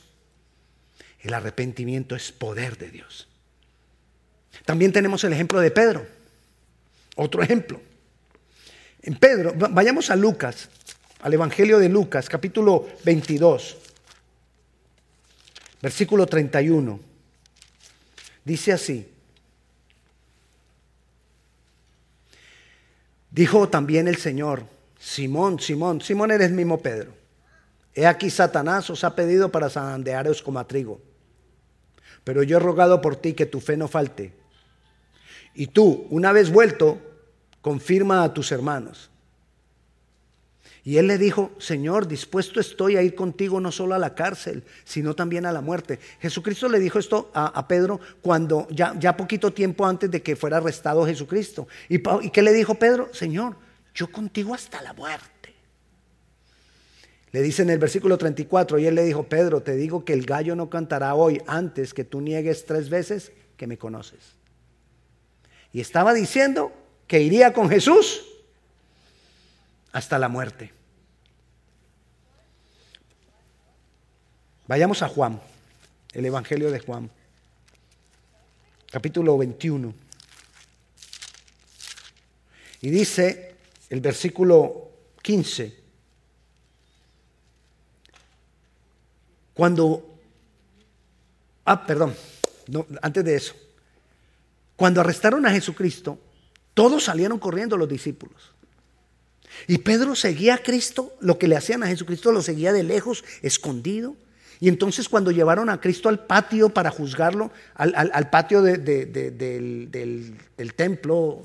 El 1.21 1.33
arrepentimiento 1.33 2.15
es 2.15 2.31
poder 2.31 2.77
de 2.77 2.89
Dios. 2.89 3.27
También 4.65 4.91
tenemos 4.91 5.23
el 5.23 5.33
ejemplo 5.33 5.59
de 5.59 5.71
Pedro. 5.71 6.05
Otro 7.15 7.41
ejemplo. 7.41 7.81
En 9.01 9.15
Pedro, 9.15 9.53
vayamos 9.55 10.09
a 10.09 10.15
Lucas, 10.15 10.69
al 11.21 11.33
Evangelio 11.33 11.79
de 11.79 11.89
Lucas, 11.89 12.29
capítulo 12.29 12.87
22, 13.03 13.77
versículo 15.81 16.25
31. 16.27 16.99
Dice 18.43 18.71
así. 18.71 19.07
Dijo 23.31 23.69
también 23.69 24.07
el 24.07 24.17
Señor, 24.17 24.65
Simón, 24.99 25.59
Simón, 25.59 26.01
Simón 26.01 26.31
eres 26.31 26.51
mismo 26.51 26.79
Pedro. 26.79 27.13
He 27.93 28.05
aquí 28.05 28.29
Satanás 28.29 28.89
os 28.89 29.03
ha 29.03 29.15
pedido 29.15 29.51
para 29.51 29.69
zarandearos 29.69 30.41
como 30.41 30.59
a 30.59 30.67
trigo. 30.67 31.01
Pero 32.23 32.43
yo 32.43 32.57
he 32.57 32.59
rogado 32.59 33.01
por 33.01 33.15
ti 33.15 33.33
que 33.33 33.45
tu 33.45 33.59
fe 33.59 33.77
no 33.77 33.87
falte. 33.87 34.40
Y 35.53 35.67
tú, 35.67 36.07
una 36.09 36.31
vez 36.31 36.51
vuelto, 36.51 36.99
confirma 37.61 38.23
a 38.23 38.33
tus 38.33 38.51
hermanos. 38.51 39.11
Y 40.83 40.97
él 40.97 41.07
le 41.07 41.19
dijo, 41.19 41.51
Señor, 41.59 42.07
dispuesto 42.07 42.59
estoy 42.59 42.95
a 42.95 43.03
ir 43.03 43.13
contigo 43.13 43.59
no 43.59 43.71
solo 43.71 43.93
a 43.93 43.99
la 43.99 44.15
cárcel, 44.15 44.63
sino 44.83 45.15
también 45.15 45.45
a 45.45 45.51
la 45.51 45.61
muerte. 45.61 45.99
Jesucristo 46.19 46.67
le 46.69 46.79
dijo 46.79 46.97
esto 46.97 47.29
a, 47.35 47.67
Pedro 47.67 47.99
cuando 48.21 48.67
ya, 48.71 49.15
poquito 49.15 49.53
tiempo 49.53 49.85
antes 49.85 50.09
de 50.09 50.23
que 50.23 50.35
fuera 50.35 50.57
arrestado 50.57 51.05
Jesucristo. 51.05 51.67
¿Y, 51.87 51.97
¿Y 51.97 52.29
qué 52.31 52.41
le 52.41 52.51
dijo 52.51 52.73
Pedro? 52.75 53.13
Señor, 53.13 53.55
yo 53.93 54.11
contigo 54.11 54.55
hasta 54.55 54.81
la 54.81 54.93
muerte. 54.93 55.53
Le 57.31 57.41
dice 57.41 57.61
en 57.61 57.69
el 57.69 57.79
versículo 57.79 58.17
34, 58.17 58.79
y 58.79 58.87
él 58.87 58.95
le 58.95 59.05
dijo, 59.05 59.23
Pedro, 59.23 59.61
te 59.61 59.75
digo 59.75 60.03
que 60.03 60.13
el 60.13 60.25
gallo 60.25 60.55
no 60.55 60.69
cantará 60.69 61.13
hoy 61.13 61.41
antes 61.45 61.93
que 61.93 62.03
tú 62.03 62.19
niegues 62.21 62.65
tres 62.65 62.89
veces 62.89 63.31
que 63.55 63.67
me 63.67 63.77
conoces. 63.77 64.40
Y 65.73 65.81
estaba 65.81 66.13
diciendo 66.13 66.73
que 67.07 67.21
iría 67.21 67.53
con 67.53 67.69
Jesús 67.69 68.25
hasta 69.91 70.19
la 70.19 70.29
muerte. 70.29 70.71
Vayamos 74.67 75.01
a 75.01 75.09
Juan, 75.09 75.41
el 76.13 76.25
Evangelio 76.25 76.71
de 76.71 76.79
Juan, 76.79 77.09
capítulo 78.89 79.37
21. 79.37 79.93
Y 82.81 82.89
dice 82.89 83.55
el 83.89 84.01
versículo 84.01 84.91
15, 85.21 85.77
cuando, 89.53 90.17
ah, 91.65 91.85
perdón, 91.85 92.15
antes 93.01 93.23
de 93.23 93.35
eso, 93.35 93.55
cuando 94.81 94.99
arrestaron 94.99 95.45
a 95.45 95.51
Jesucristo, 95.51 96.17
todos 96.73 97.03
salieron 97.03 97.37
corriendo 97.37 97.77
los 97.77 97.87
discípulos. 97.87 98.55
Y 99.67 99.77
Pedro 99.77 100.15
seguía 100.15 100.55
a 100.55 100.57
Cristo, 100.57 101.15
lo 101.19 101.37
que 101.37 101.47
le 101.47 101.55
hacían 101.55 101.83
a 101.83 101.87
Jesucristo 101.87 102.31
lo 102.31 102.41
seguía 102.41 102.73
de 102.73 102.81
lejos, 102.81 103.23
escondido. 103.43 104.15
Y 104.59 104.69
entonces 104.69 105.07
cuando 105.07 105.29
llevaron 105.29 105.69
a 105.69 105.79
Cristo 105.79 106.09
al 106.09 106.25
patio 106.25 106.69
para 106.69 106.89
juzgarlo, 106.89 107.51
al, 107.75 108.31
patio 108.31 108.63
del, 108.63 108.83
del, 108.83 110.73
templo, 110.75 111.43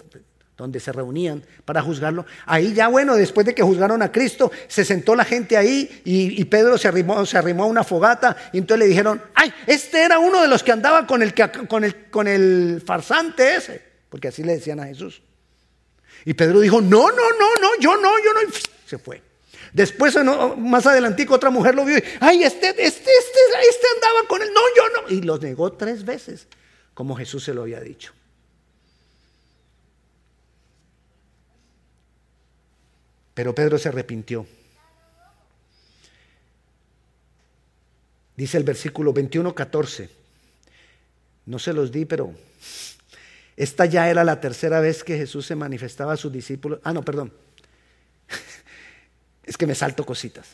donde 0.56 0.80
se 0.80 0.90
reunían 0.90 1.44
para 1.64 1.82
juzgarlo. 1.82 2.24
Ahí 2.46 2.72
ya, 2.72 2.88
bueno, 2.88 3.14
después 3.14 3.46
de 3.46 3.54
que 3.54 3.62
juzgaron 3.62 4.00
a 4.02 4.10
Cristo, 4.10 4.50
se 4.68 4.84
sentó 4.84 5.14
la 5.14 5.24
gente 5.24 5.56
ahí 5.56 6.02
y, 6.04 6.44
Pedro 6.46 6.78
se 6.78 6.88
arrimó, 6.88 7.26
se 7.26 7.36
arrimó 7.36 7.64
a 7.64 7.66
una 7.66 7.84
fogata 7.84 8.36
y 8.52 8.58
entonces 8.58 8.80
le 8.80 8.86
dijeron, 8.86 9.22
ay, 9.34 9.52
este 9.66 10.02
era 10.02 10.18
uno 10.18 10.40
de 10.40 10.48
los 10.48 10.62
que 10.62 10.72
andaba 10.72 11.06
con 11.06 11.22
el, 11.22 11.34
con 11.68 11.84
el, 11.84 12.06
con 12.06 12.26
el 12.26 12.82
farsante 12.84 13.56
ese, 13.56 13.82
porque 14.08 14.28
así 14.28 14.42
le 14.42 14.54
decían 14.54 14.80
a 14.80 14.86
Jesús. 14.86 15.22
Y 16.24 16.34
Pedro 16.34 16.60
dijo, 16.60 16.80
no, 16.80 17.10
no, 17.10 17.30
no, 17.38 17.54
no, 17.60 17.68
yo 17.80 17.96
no, 17.96 18.10
yo 18.24 18.32
no, 18.32 18.42
y 18.42 18.52
se 18.86 18.98
fue. 18.98 19.22
Después, 19.72 20.16
más 20.56 20.86
adelantico, 20.86 21.34
otra 21.34 21.50
mujer 21.50 21.74
lo 21.74 21.84
vio 21.84 21.98
y, 21.98 22.04
ay, 22.20 22.44
este, 22.44 22.68
este, 22.70 22.84
este, 22.84 23.10
este 23.68 23.86
andaba 23.96 24.26
con 24.26 24.40
él, 24.40 24.48
no, 24.54 24.60
yo 24.74 25.02
no. 25.02 25.14
Y 25.14 25.20
los 25.20 25.42
negó 25.42 25.72
tres 25.72 26.04
veces, 26.04 26.48
como 26.94 27.14
Jesús 27.14 27.44
se 27.44 27.52
lo 27.52 27.62
había 27.62 27.80
dicho. 27.80 28.14
Pero 33.36 33.54
Pedro 33.54 33.76
se 33.76 33.90
arrepintió. 33.90 34.46
Dice 38.34 38.56
el 38.56 38.64
versículo 38.64 39.12
21, 39.12 39.54
14. 39.54 40.08
No 41.44 41.58
se 41.58 41.74
los 41.74 41.92
di, 41.92 42.06
pero 42.06 42.32
esta 43.54 43.84
ya 43.84 44.08
era 44.08 44.24
la 44.24 44.40
tercera 44.40 44.80
vez 44.80 45.04
que 45.04 45.18
Jesús 45.18 45.44
se 45.44 45.54
manifestaba 45.54 46.14
a 46.14 46.16
sus 46.16 46.32
discípulos. 46.32 46.80
Ah, 46.82 46.94
no, 46.94 47.04
perdón. 47.04 47.30
Es 49.44 49.58
que 49.58 49.66
me 49.66 49.74
salto 49.74 50.06
cositas. 50.06 50.46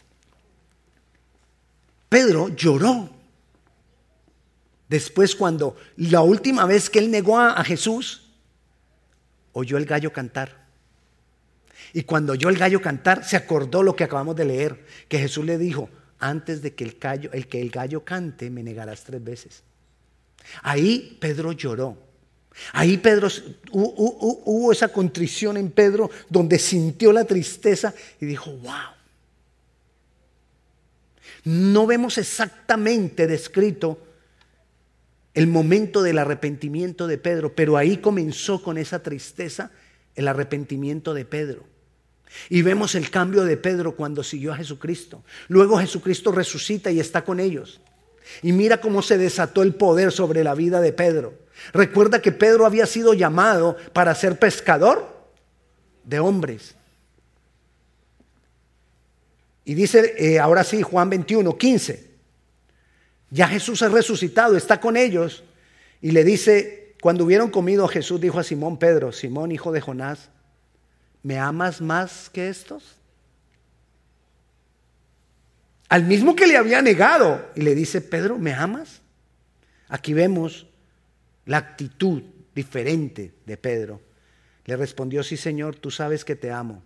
Pedro 2.09 2.49
lloró. 2.49 3.11
Después 4.89 5.37
cuando 5.37 5.77
la 5.97 6.23
última 6.23 6.67
vez 6.67 6.91
que 6.91 6.99
él 6.99 7.13
negó 7.13 7.39
a 7.39 7.63
Jesús, 7.63 8.29
oyó 9.53 9.79
el 9.79 9.87
gallo 9.87 10.13
cantar. 10.13 10.62
Y 11.93 12.05
cuando 12.05 12.33
oyó 12.33 12.49
el 12.49 12.57
gallo 12.57 12.81
cantar, 12.81 13.25
se 13.25 13.37
acordó 13.37 13.83
lo 13.83 13.97
que 13.97 14.05
acabamos 14.05 14.37
de 14.37 14.45
leer, 14.45 14.85
que 15.09 15.19
Jesús 15.19 15.45
le 15.45 15.59
dijo, 15.59 15.91
antes 16.19 16.63
de 16.63 16.75
que 16.75 16.85
el 16.85 16.97
gallo, 16.99 17.31
el 17.33 17.49
que 17.49 17.61
el 17.61 17.71
gallo 17.71 18.05
cante, 18.05 18.49
me 18.51 18.63
negarás 18.63 19.05
tres 19.05 19.23
veces. 19.23 19.63
Ahí 20.63 21.19
Pedro 21.21 21.53
lloró. 21.53 21.99
Ahí 22.73 22.99
Pedro, 22.99 23.29
hubo 23.73 24.73
esa 24.73 24.89
contrición 24.89 25.57
en 25.57 25.71
Pedro 25.71 26.11
donde 26.29 26.59
sintió 26.59 27.13
la 27.13 27.25
tristeza 27.25 27.95
y 28.21 28.27
dijo, 28.27 28.51
wow. 28.51 28.93
No 31.45 31.87
vemos 31.87 32.19
exactamente 32.19 33.27
descrito 33.27 33.99
el 35.35 35.47
momento 35.47 36.03
del 36.03 36.19
arrepentimiento 36.19 37.07
de 37.07 37.19
Pedro, 37.19 37.55
pero 37.55 37.77
ahí 37.77 37.97
comenzó 37.97 38.63
con 38.63 38.79
esa 38.79 39.03
tristeza 39.03 39.71
el 40.15 40.29
arrepentimiento 40.29 41.15
de 41.15 41.25
Pedro. 41.25 41.72
Y 42.49 42.63
vemos 42.63 42.95
el 42.95 43.11
cambio 43.11 43.45
de 43.45 43.57
Pedro 43.57 43.95
cuando 43.95 44.23
siguió 44.23 44.53
a 44.53 44.57
Jesucristo. 44.57 45.23
Luego 45.49 45.79
Jesucristo 45.79 46.33
resucita 46.33 46.91
y 46.91 47.01
está 47.01 47.25
con 47.25 47.41
ellos. 47.41 47.81
Y 48.43 48.53
mira 48.53 48.81
cómo 48.81 49.03
se 49.03 49.19
desató 49.19 49.63
el 49.63 49.75
poder 49.75 50.13
sobre 50.13 50.45
la 50.45 50.55
vida 50.55 50.81
de 50.81 50.93
Pedro. 50.93 51.35
Recuerda 51.73 52.23
que 52.23 52.33
Pedro 52.33 52.67
había 52.67 52.87
sido 52.87 53.15
llamado 53.15 53.77
para 53.93 54.15
ser 54.15 54.39
pescador 54.39 55.27
de 56.05 56.19
hombres. 56.19 56.75
Y 59.65 59.75
dice 59.75 60.15
eh, 60.19 60.39
ahora 60.39 60.65
sí 60.65 60.83
Juan 60.83 61.11
21, 61.11 61.57
15. 61.57 62.11
Ya 63.31 63.49
Jesús 63.49 63.83
ha 63.83 63.89
resucitado, 63.89 64.57
está 64.57 64.81
con 64.81 64.97
ellos. 64.97 65.45
Y 66.01 66.11
le 66.11 66.25
dice, 66.25 66.97
cuando 67.01 67.25
hubieron 67.25 67.51
comido, 67.51 67.89
Jesús 67.89 68.21
dijo 68.21 68.39
a 68.39 68.45
Simón 68.45 68.79
Pedro, 68.79 69.13
Simón 69.13 69.53
hijo 69.53 69.73
de 69.73 69.81
Jonás, 69.81 70.31
¿me 71.23 71.39
amas 71.39 71.81
más 71.81 72.31
que 72.31 72.49
estos? 72.49 72.97
Al 75.89 76.05
mismo 76.05 76.35
que 76.35 76.47
le 76.47 76.57
había 76.57 76.81
negado. 76.81 77.51
Y 77.55 77.61
le 77.61 77.75
dice, 77.75 78.01
Pedro, 78.01 78.39
¿me 78.39 78.55
amas? 78.55 79.03
Aquí 79.89 80.15
vemos 80.15 80.67
la 81.45 81.59
actitud 81.59 82.23
diferente 82.55 83.35
de 83.45 83.57
Pedro. 83.57 84.01
Le 84.65 84.77
respondió, 84.77 85.23
sí 85.23 85.37
Señor, 85.37 85.77
tú 85.77 85.91
sabes 85.91 86.25
que 86.25 86.37
te 86.37 86.51
amo. 86.51 86.83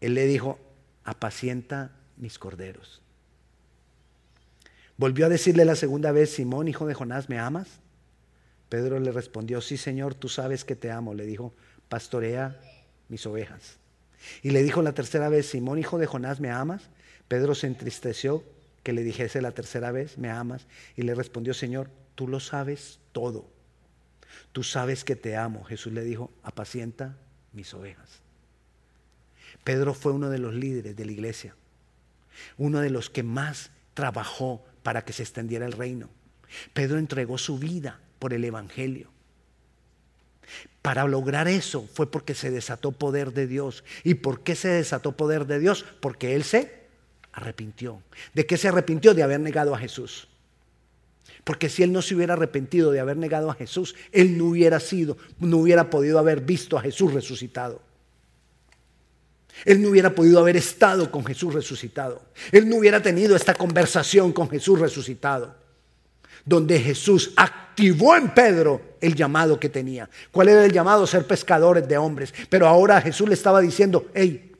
Él 0.00 0.14
le 0.14 0.26
dijo, 0.26 0.58
apacienta 1.04 1.92
mis 2.16 2.38
corderos. 2.38 3.02
Volvió 4.96 5.26
a 5.26 5.30
decirle 5.30 5.64
la 5.64 5.74
segunda 5.74 6.12
vez, 6.12 6.30
Simón, 6.30 6.68
hijo 6.68 6.86
de 6.86 6.94
Jonás, 6.94 7.28
¿me 7.28 7.38
amas? 7.38 7.80
Pedro 8.68 9.00
le 9.00 9.10
respondió, 9.10 9.60
sí 9.60 9.76
Señor, 9.76 10.14
tú 10.14 10.28
sabes 10.28 10.64
que 10.64 10.76
te 10.76 10.90
amo. 10.90 11.12
Le 11.12 11.26
dijo, 11.26 11.52
pastorea 11.92 12.58
mis 13.10 13.26
ovejas. 13.26 13.76
Y 14.42 14.48
le 14.48 14.62
dijo 14.62 14.80
la 14.80 14.94
tercera 14.94 15.28
vez, 15.28 15.50
Simón, 15.50 15.78
hijo 15.78 15.98
de 15.98 16.06
Jonás, 16.06 16.40
¿me 16.40 16.50
amas? 16.50 16.88
Pedro 17.28 17.54
se 17.54 17.66
entristeció 17.66 18.42
que 18.82 18.94
le 18.94 19.02
dijese 19.02 19.42
la 19.42 19.52
tercera 19.52 19.92
vez, 19.92 20.16
¿me 20.16 20.30
amas? 20.30 20.66
Y 20.96 21.02
le 21.02 21.14
respondió, 21.14 21.52
Señor, 21.52 21.90
tú 22.14 22.28
lo 22.28 22.40
sabes 22.40 22.98
todo. 23.12 23.46
Tú 24.52 24.62
sabes 24.62 25.04
que 25.04 25.16
te 25.16 25.36
amo. 25.36 25.64
Jesús 25.64 25.92
le 25.92 26.02
dijo, 26.02 26.30
apacienta 26.42 27.18
mis 27.52 27.74
ovejas. 27.74 28.22
Pedro 29.62 29.92
fue 29.92 30.12
uno 30.12 30.30
de 30.30 30.38
los 30.38 30.54
líderes 30.54 30.96
de 30.96 31.04
la 31.04 31.12
iglesia, 31.12 31.54
uno 32.56 32.80
de 32.80 32.88
los 32.88 33.10
que 33.10 33.22
más 33.22 33.70
trabajó 33.92 34.64
para 34.82 35.04
que 35.04 35.12
se 35.12 35.24
extendiera 35.24 35.66
el 35.66 35.72
reino. 35.72 36.08
Pedro 36.72 36.96
entregó 36.96 37.36
su 37.36 37.58
vida 37.58 38.00
por 38.18 38.32
el 38.32 38.46
Evangelio. 38.46 39.11
Para 40.82 41.06
lograr 41.06 41.48
eso 41.48 41.88
fue 41.94 42.10
porque 42.10 42.34
se 42.34 42.50
desató 42.50 42.92
poder 42.92 43.32
de 43.32 43.46
Dios. 43.46 43.84
¿Y 44.04 44.14
por 44.14 44.42
qué 44.42 44.56
se 44.56 44.68
desató 44.68 45.12
poder 45.12 45.46
de 45.46 45.58
Dios? 45.60 45.84
Porque 46.00 46.34
Él 46.34 46.44
se 46.44 46.82
arrepintió. 47.32 48.02
¿De 48.34 48.46
qué 48.46 48.56
se 48.56 48.68
arrepintió? 48.68 49.14
De 49.14 49.22
haber 49.22 49.40
negado 49.40 49.74
a 49.74 49.78
Jesús. 49.78 50.28
Porque 51.44 51.68
si 51.68 51.82
él 51.82 51.92
no 51.92 52.02
se 52.02 52.14
hubiera 52.14 52.34
arrepentido 52.34 52.92
de 52.92 53.00
haber 53.00 53.16
negado 53.16 53.50
a 53.50 53.54
Jesús, 53.54 53.96
él 54.12 54.38
no 54.38 54.46
hubiera 54.46 54.78
sido, 54.78 55.16
no 55.40 55.58
hubiera 55.58 55.90
podido 55.90 56.18
haber 56.18 56.40
visto 56.40 56.78
a 56.78 56.82
Jesús 56.82 57.12
resucitado. 57.12 57.80
Él 59.64 59.82
no 59.82 59.88
hubiera 59.90 60.14
podido 60.14 60.38
haber 60.38 60.56
estado 60.56 61.10
con 61.10 61.24
Jesús 61.24 61.52
resucitado. 61.54 62.22
Él 62.52 62.68
no 62.68 62.76
hubiera 62.76 63.02
tenido 63.02 63.36
esta 63.36 63.54
conversación 63.54 64.32
con 64.32 64.48
Jesús 64.48 64.78
resucitado. 64.78 65.61
Donde 66.44 66.80
Jesús 66.80 67.32
activó 67.36 68.16
en 68.16 68.34
Pedro 68.34 68.80
el 69.00 69.14
llamado 69.14 69.58
que 69.58 69.68
tenía. 69.68 70.08
¿Cuál 70.30 70.48
era 70.48 70.64
el 70.64 70.72
llamado? 70.72 71.06
Ser 71.06 71.26
pescadores 71.26 71.86
de 71.86 71.98
hombres. 71.98 72.34
Pero 72.48 72.66
ahora 72.66 73.00
Jesús 73.00 73.28
le 73.28 73.34
estaba 73.34 73.60
diciendo, 73.60 74.10
hey, 74.14 74.52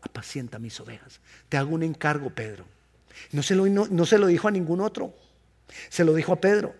apacienta 0.00 0.58
mis 0.58 0.78
ovejas. 0.80 1.20
Te 1.48 1.56
hago 1.56 1.74
un 1.74 1.82
encargo, 1.82 2.30
Pedro. 2.30 2.64
No 3.32 3.42
se 3.42 3.54
lo, 3.54 3.66
no 3.66 4.06
se 4.06 4.18
lo 4.18 4.26
dijo 4.26 4.48
a 4.48 4.50
ningún 4.50 4.80
otro. 4.80 5.14
Se 5.88 6.04
lo 6.04 6.14
dijo 6.14 6.32
a 6.32 6.40
Pedro. 6.40 6.74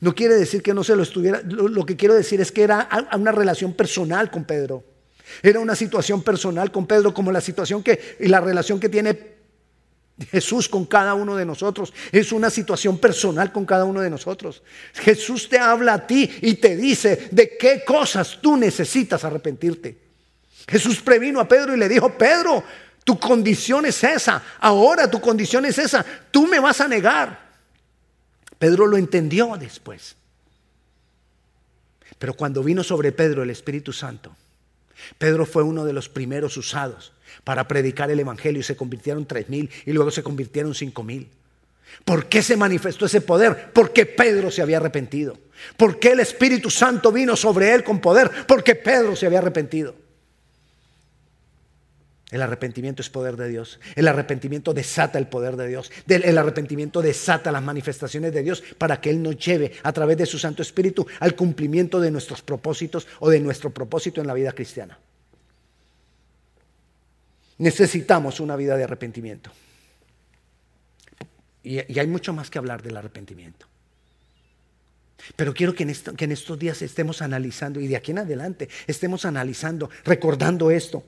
No 0.00 0.14
quiere 0.14 0.34
decir 0.34 0.62
que 0.62 0.72
no 0.72 0.82
se 0.82 0.96
lo 0.96 1.02
estuviera, 1.02 1.42
lo, 1.44 1.84
que 1.84 1.96
quiero 1.96 2.14
decir 2.14 2.40
es 2.40 2.50
que 2.50 2.62
era 2.62 2.88
una 3.12 3.32
relación 3.32 3.74
personal 3.74 4.30
con 4.30 4.44
Pedro. 4.44 4.82
Era 5.42 5.60
una 5.60 5.76
situación 5.76 6.22
personal 6.22 6.72
con 6.72 6.86
Pedro, 6.86 7.12
como 7.12 7.30
la 7.30 7.40
situación 7.40 7.82
que 7.82 8.16
y 8.18 8.28
la 8.28 8.40
relación 8.40 8.80
que 8.80 8.88
tiene 8.88 9.39
Jesús 10.26 10.68
con 10.68 10.84
cada 10.86 11.14
uno 11.14 11.36
de 11.36 11.44
nosotros. 11.44 11.92
Es 12.12 12.32
una 12.32 12.50
situación 12.50 12.98
personal 12.98 13.52
con 13.52 13.64
cada 13.64 13.84
uno 13.84 14.00
de 14.00 14.10
nosotros. 14.10 14.62
Jesús 14.94 15.48
te 15.48 15.58
habla 15.58 15.94
a 15.94 16.06
ti 16.06 16.30
y 16.42 16.54
te 16.54 16.76
dice 16.76 17.28
de 17.30 17.56
qué 17.56 17.84
cosas 17.84 18.38
tú 18.40 18.56
necesitas 18.56 19.24
arrepentirte. 19.24 19.98
Jesús 20.68 21.00
previno 21.00 21.40
a 21.40 21.48
Pedro 21.48 21.74
y 21.74 21.78
le 21.78 21.88
dijo, 21.88 22.16
Pedro, 22.16 22.62
tu 23.04 23.18
condición 23.18 23.86
es 23.86 24.04
esa. 24.04 24.42
Ahora 24.60 25.10
tu 25.10 25.20
condición 25.20 25.64
es 25.64 25.78
esa. 25.78 26.04
Tú 26.30 26.46
me 26.46 26.60
vas 26.60 26.80
a 26.80 26.88
negar. 26.88 27.50
Pedro 28.58 28.86
lo 28.86 28.96
entendió 28.96 29.56
después. 29.58 30.16
Pero 32.18 32.34
cuando 32.34 32.62
vino 32.62 32.84
sobre 32.84 33.12
Pedro 33.12 33.42
el 33.42 33.50
Espíritu 33.50 33.92
Santo, 33.92 34.36
Pedro 35.18 35.46
fue 35.46 35.62
uno 35.62 35.84
de 35.84 35.92
los 35.92 36.08
primeros 36.08 36.56
usados 36.56 37.12
para 37.44 37.68
predicar 37.68 38.10
el 38.10 38.20
Evangelio 38.20 38.60
y 38.60 38.64
se 38.64 38.76
convirtieron 38.76 39.26
tres 39.26 39.48
mil 39.48 39.70
y 39.86 39.92
luego 39.92 40.10
se 40.10 40.22
convirtieron 40.22 40.74
cinco 40.74 41.02
mil. 41.02 41.28
¿Por 42.04 42.26
qué 42.26 42.42
se 42.42 42.56
manifestó 42.56 43.06
ese 43.06 43.20
poder? 43.20 43.70
Porque 43.72 44.06
Pedro 44.06 44.50
se 44.50 44.62
había 44.62 44.78
arrepentido. 44.78 45.36
¿Por 45.76 45.98
qué 45.98 46.12
el 46.12 46.20
Espíritu 46.20 46.70
Santo 46.70 47.12
vino 47.12 47.36
sobre 47.36 47.74
él 47.74 47.84
con 47.84 48.00
poder? 48.00 48.30
Porque 48.46 48.74
Pedro 48.74 49.16
se 49.16 49.26
había 49.26 49.38
arrepentido. 49.40 49.94
El 52.30 52.42
arrepentimiento 52.42 53.02
es 53.02 53.10
poder 53.10 53.36
de 53.36 53.48
Dios. 53.48 53.80
El 53.96 54.06
arrepentimiento 54.06 54.72
desata 54.72 55.18
el 55.18 55.26
poder 55.26 55.56
de 55.56 55.66
Dios. 55.66 55.90
El 56.06 56.38
arrepentimiento 56.38 57.02
desata 57.02 57.50
las 57.50 57.62
manifestaciones 57.62 58.32
de 58.32 58.42
Dios 58.42 58.62
para 58.78 59.00
que 59.00 59.10
Él 59.10 59.20
nos 59.20 59.36
lleve 59.36 59.72
a 59.82 59.92
través 59.92 60.16
de 60.16 60.26
su 60.26 60.38
Santo 60.38 60.62
Espíritu 60.62 61.06
al 61.18 61.34
cumplimiento 61.34 62.00
de 62.00 62.10
nuestros 62.10 62.40
propósitos 62.42 63.08
o 63.18 63.30
de 63.30 63.40
nuestro 63.40 63.70
propósito 63.70 64.20
en 64.20 64.28
la 64.28 64.34
vida 64.34 64.52
cristiana. 64.52 64.98
Necesitamos 67.58 68.38
una 68.38 68.54
vida 68.56 68.76
de 68.76 68.84
arrepentimiento. 68.84 69.50
Y, 71.62 71.78
hay 71.78 72.06
mucho 72.06 72.32
más 72.32 72.48
que 72.48 72.58
hablar 72.58 72.80
del 72.80 72.96
arrepentimiento. 72.96 73.66
Pero 75.36 75.52
quiero 75.52 75.74
que 75.74 75.82
en, 75.82 75.94
que 75.94 76.24
en 76.24 76.32
estos 76.32 76.58
días 76.58 76.80
estemos 76.80 77.20
analizando 77.20 77.80
y 77.80 77.88
de 77.88 77.96
aquí 77.96 78.12
en 78.12 78.20
adelante 78.20 78.68
estemos 78.86 79.24
analizando, 79.24 79.90
recordando 80.04 80.70
esto. 80.70 81.04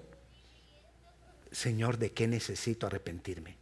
Señor, 1.53 1.99
¿de 1.99 2.13
qué 2.13 2.27
necesito 2.27 2.87
arrepentirme? 2.87 3.57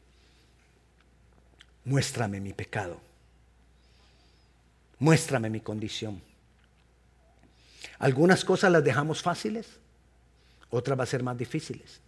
Muéstrame 1.85 2.41
mi 2.41 2.53
pecado. 2.53 3.01
Muéstrame 4.99 5.51
mi 5.51 5.61
condición. 5.61 6.23
Algunas 7.99 8.45
cosas 8.45 8.71
las 8.71 8.85
dejamos 8.85 9.23
fáciles, 9.23 9.67
otras 10.71 10.99
va 10.99 11.03
a 11.03 11.07
ser 11.07 11.23
más 11.23 11.37
difíciles. 11.37 12.01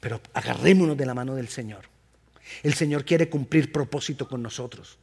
Pero 0.00 0.20
agarrémonos 0.34 0.96
de 0.96 1.06
la 1.06 1.14
mano 1.14 1.34
del 1.34 1.48
Señor. 1.48 1.84
El 2.62 2.74
Señor 2.74 3.04
quiere 3.04 3.28
cumplir 3.28 3.70
propósito 3.70 4.26
con 4.26 4.42
nosotros. 4.42 4.98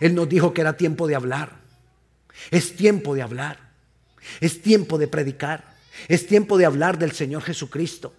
Él 0.00 0.14
nos 0.14 0.28
dijo 0.28 0.52
que 0.52 0.62
era 0.62 0.76
tiempo 0.76 1.06
de 1.06 1.14
hablar. 1.14 1.60
Es 2.50 2.74
tiempo 2.74 3.14
de 3.14 3.22
hablar. 3.22 3.58
Es 4.40 4.62
tiempo 4.62 4.98
de 4.98 5.08
predicar. 5.08 5.76
Es 6.08 6.26
tiempo 6.26 6.58
de 6.58 6.66
hablar 6.66 6.98
del 6.98 7.12
Señor 7.12 7.42
Jesucristo. 7.42 8.14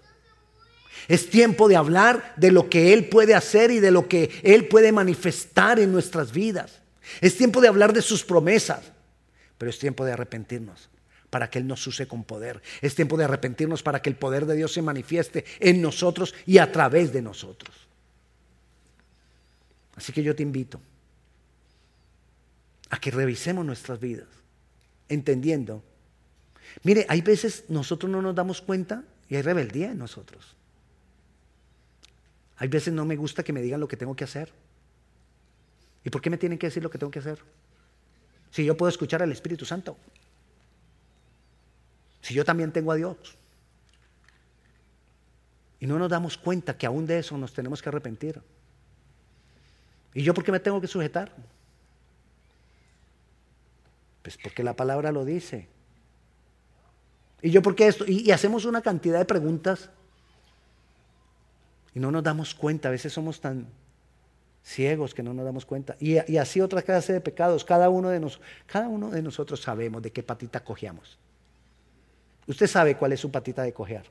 Es 1.07 1.29
tiempo 1.29 1.67
de 1.67 1.75
hablar 1.75 2.33
de 2.35 2.51
lo 2.51 2.69
que 2.69 2.93
Él 2.93 3.09
puede 3.09 3.35
hacer 3.35 3.71
y 3.71 3.79
de 3.79 3.91
lo 3.91 4.07
que 4.07 4.29
Él 4.43 4.67
puede 4.67 4.91
manifestar 4.91 5.79
en 5.79 5.91
nuestras 5.91 6.31
vidas. 6.31 6.81
Es 7.21 7.37
tiempo 7.37 7.61
de 7.61 7.67
hablar 7.67 7.93
de 7.93 8.01
sus 8.01 8.23
promesas, 8.23 8.91
pero 9.57 9.69
es 9.69 9.79
tiempo 9.79 10.05
de 10.05 10.13
arrepentirnos 10.13 10.89
para 11.29 11.49
que 11.49 11.59
Él 11.59 11.67
nos 11.67 11.85
use 11.85 12.07
con 12.07 12.23
poder. 12.23 12.61
Es 12.81 12.95
tiempo 12.95 13.17
de 13.17 13.25
arrepentirnos 13.25 13.83
para 13.83 14.01
que 14.01 14.09
el 14.09 14.15
poder 14.15 14.45
de 14.45 14.55
Dios 14.55 14.73
se 14.73 14.81
manifieste 14.81 15.45
en 15.59 15.81
nosotros 15.81 16.33
y 16.45 16.57
a 16.57 16.71
través 16.71 17.13
de 17.13 17.21
nosotros. 17.21 17.75
Así 19.95 20.13
que 20.13 20.23
yo 20.23 20.35
te 20.35 20.43
invito 20.43 20.79
a 22.89 22.99
que 22.99 23.11
revisemos 23.11 23.65
nuestras 23.65 23.99
vidas, 23.99 24.27
entendiendo. 25.09 25.83
Mire, 26.83 27.05
hay 27.09 27.21
veces 27.21 27.65
nosotros 27.67 28.11
no 28.11 28.21
nos 28.21 28.33
damos 28.33 28.61
cuenta 28.61 29.03
y 29.27 29.35
hay 29.35 29.41
rebeldía 29.41 29.91
en 29.91 29.97
nosotros. 29.97 30.55
Hay 32.59 32.67
veces 32.67 32.93
no 32.93 33.05
me 33.05 33.15
gusta 33.15 33.43
que 33.43 33.53
me 33.53 33.61
digan 33.61 33.79
lo 33.79 33.87
que 33.87 33.97
tengo 33.97 34.15
que 34.15 34.25
hacer. 34.25 34.51
¿Y 36.03 36.09
por 36.09 36.21
qué 36.21 36.29
me 36.29 36.37
tienen 36.37 36.59
que 36.59 36.67
decir 36.67 36.83
lo 36.83 36.89
que 36.89 36.97
tengo 36.97 37.11
que 37.11 37.19
hacer? 37.19 37.39
Si 38.51 38.65
yo 38.65 38.75
puedo 38.75 38.89
escuchar 38.89 39.23
al 39.23 39.31
Espíritu 39.31 39.65
Santo. 39.65 39.97
Si 42.21 42.33
yo 42.33 42.43
también 42.43 42.71
tengo 42.71 42.91
a 42.91 42.95
Dios. 42.95 43.17
Y 45.79 45.87
no 45.87 45.97
nos 45.97 46.09
damos 46.09 46.37
cuenta 46.37 46.77
que 46.77 46.85
aún 46.85 47.07
de 47.07 47.19
eso 47.19 47.37
nos 47.37 47.53
tenemos 47.53 47.81
que 47.81 47.89
arrepentir. 47.89 48.41
¿Y 50.13 50.23
yo 50.23 50.33
por 50.33 50.43
qué 50.43 50.51
me 50.51 50.59
tengo 50.59 50.81
que 50.81 50.87
sujetar? 50.87 51.31
Pues 54.21 54.37
porque 54.37 54.63
la 54.63 54.75
palabra 54.75 55.13
lo 55.13 55.23
dice. 55.23 55.67
¿Y 57.41 57.51
yo 57.51 57.61
por 57.61 57.75
qué 57.75 57.87
esto? 57.87 58.03
Y, 58.05 58.31
hacemos 58.31 58.65
una 58.65 58.81
cantidad 58.81 59.19
de 59.19 59.25
preguntas 59.25 59.89
no 61.99 62.11
nos 62.11 62.23
damos 62.23 62.55
cuenta. 62.55 62.87
A 62.87 62.91
veces 62.91 63.13
somos 63.13 63.41
tan 63.41 63.67
ciegos 64.63 65.13
que 65.13 65.23
no 65.23 65.33
nos 65.33 65.45
damos 65.45 65.65
cuenta. 65.65 65.95
Y, 65.99 66.17
así 66.37 66.61
otra 66.61 66.81
clase 66.81 67.13
de 67.13 67.21
pecados. 67.21 67.63
Cada 67.63 67.89
uno, 67.89 68.09
de 68.09 68.19
nos, 68.19 68.39
cada 68.65 68.87
uno 68.87 69.09
de 69.09 69.21
nosotros 69.21 69.61
sabemos 69.61 70.01
de 70.01 70.11
qué 70.11 70.23
patita 70.23 70.63
cojeamos. 70.63 71.17
Usted 72.47 72.67
sabe 72.67 72.95
cuál 72.95 73.13
es 73.13 73.19
su 73.19 73.31
patita 73.31 73.63
de 73.63 73.73
cojear. 73.73 74.05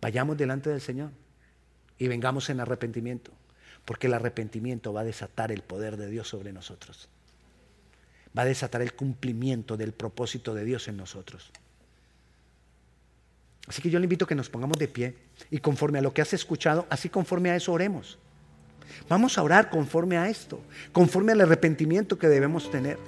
Vayamos 0.00 0.36
delante 0.36 0.70
del 0.70 0.80
Señor 0.80 1.10
y 1.98 2.08
vengamos 2.08 2.50
en 2.50 2.60
arrepentimiento, 2.60 3.30
porque 3.84 4.06
el 4.06 4.14
arrepentimiento 4.14 4.92
va 4.92 5.00
a 5.00 5.04
desatar 5.04 5.52
el 5.52 5.62
poder 5.62 5.96
de 5.96 6.08
Dios 6.08 6.28
sobre 6.28 6.52
nosotros. 6.52 7.08
Va 8.36 8.42
a 8.42 8.46
desatar 8.46 8.82
el 8.82 8.94
cumplimiento 8.94 9.76
del 9.76 9.92
propósito 9.92 10.54
de 10.54 10.64
Dios 10.64 10.88
en 10.88 10.96
nosotros. 10.96 11.50
Así 13.66 13.80
que 13.80 13.90
yo 13.90 13.98
le 13.98 14.04
invito 14.04 14.24
a 14.26 14.28
que 14.28 14.34
nos 14.34 14.50
pongamos 14.50 14.78
de 14.78 14.88
pie 14.88 15.14
y 15.50 15.58
conforme 15.58 15.98
a 15.98 16.02
lo 16.02 16.12
que 16.12 16.22
has 16.22 16.32
escuchado, 16.34 16.86
así 16.90 17.08
conforme 17.08 17.50
a 17.50 17.56
eso 17.56 17.72
oremos. 17.72 18.18
Vamos 19.08 19.38
a 19.38 19.42
orar 19.42 19.70
conforme 19.70 20.18
a 20.18 20.28
esto, 20.28 20.60
conforme 20.92 21.32
al 21.32 21.40
arrepentimiento 21.40 22.18
que 22.18 22.28
debemos 22.28 22.70
tener. 22.70 22.98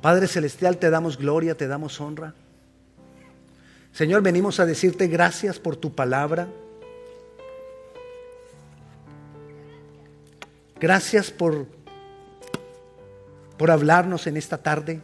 Padre 0.00 0.26
Celestial, 0.26 0.78
te 0.78 0.90
damos 0.90 1.16
gloria, 1.16 1.56
te 1.56 1.68
damos 1.68 2.00
honra. 2.00 2.34
Señor, 3.92 4.22
venimos 4.22 4.58
a 4.58 4.66
decirte 4.66 5.06
gracias 5.06 5.58
por 5.58 5.76
tu 5.76 5.94
palabra. 5.94 6.48
Gracias 10.80 11.30
por, 11.30 11.66
por 13.56 13.70
hablarnos 13.70 14.26
en 14.26 14.36
esta 14.36 14.58
tarde. 14.58 15.00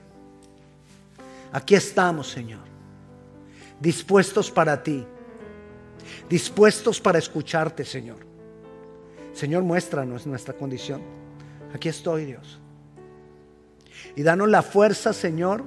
Aquí 1.53 1.75
estamos, 1.75 2.31
Señor, 2.31 2.65
dispuestos 3.81 4.51
para 4.51 4.83
ti, 4.83 5.07
dispuestos 6.29 7.01
para 7.01 7.19
escucharte, 7.19 7.85
Señor. 7.85 8.19
Señor, 9.33 9.63
muéstranos 9.63 10.27
nuestra 10.27 10.55
condición. 10.55 11.01
Aquí 11.75 11.89
estoy, 11.89 12.27
Dios. 12.27 12.59
Y 14.17 14.23
danos 14.23 14.49
la 14.49 14.63
fuerza, 14.63 15.13
Señor, 15.13 15.65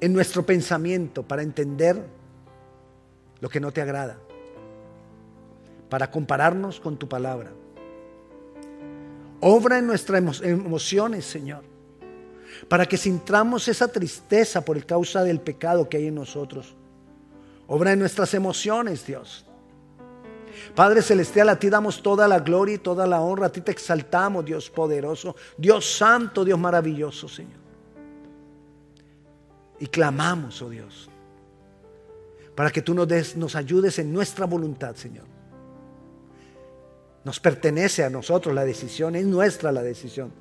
en 0.00 0.12
nuestro 0.12 0.44
pensamiento 0.44 1.22
para 1.22 1.42
entender 1.42 2.02
lo 3.40 3.48
que 3.48 3.60
no 3.60 3.72
te 3.72 3.82
agrada, 3.82 4.18
para 5.88 6.10
compararnos 6.10 6.80
con 6.80 6.96
tu 6.96 7.08
palabra. 7.08 7.52
Obra 9.40 9.78
en 9.78 9.86
nuestras 9.86 10.40
emociones, 10.42 11.24
Señor, 11.24 11.62
para 12.66 12.86
que 12.86 12.96
sintamos 12.96 13.68
esa 13.68 13.88
tristeza 13.88 14.64
por 14.64 14.84
causa 14.84 15.22
del 15.22 15.40
pecado 15.40 15.88
que 15.88 15.98
hay 15.98 16.06
en 16.08 16.14
nosotros. 16.16 16.74
Obra 17.66 17.92
en 17.92 17.98
nuestras 17.98 18.34
emociones, 18.34 19.06
Dios. 19.06 19.44
Padre 20.74 21.02
Celestial, 21.02 21.48
a 21.50 21.58
ti 21.58 21.68
damos 21.68 22.02
toda 22.02 22.26
la 22.26 22.40
gloria 22.40 22.76
y 22.76 22.78
toda 22.78 23.06
la 23.06 23.20
honra, 23.20 23.46
a 23.46 23.52
ti 23.52 23.60
te 23.60 23.70
exaltamos, 23.70 24.44
Dios 24.44 24.70
poderoso, 24.70 25.36
Dios 25.56 25.84
santo, 25.96 26.44
Dios 26.44 26.58
maravilloso, 26.58 27.28
Señor. 27.28 27.60
Y 29.78 29.86
clamamos, 29.86 30.60
oh 30.62 30.70
Dios, 30.70 31.08
para 32.54 32.70
que 32.70 32.82
tú 32.82 32.94
nos, 32.94 33.06
des, 33.06 33.36
nos 33.36 33.54
ayudes 33.54 33.98
en 33.98 34.12
nuestra 34.12 34.46
voluntad, 34.46 34.96
Señor. 34.96 35.26
Nos 37.24 37.38
pertenece 37.38 38.04
a 38.04 38.10
nosotros 38.10 38.54
la 38.54 38.64
decisión, 38.64 39.14
es 39.14 39.26
nuestra 39.26 39.70
la 39.70 39.82
decisión. 39.82 40.32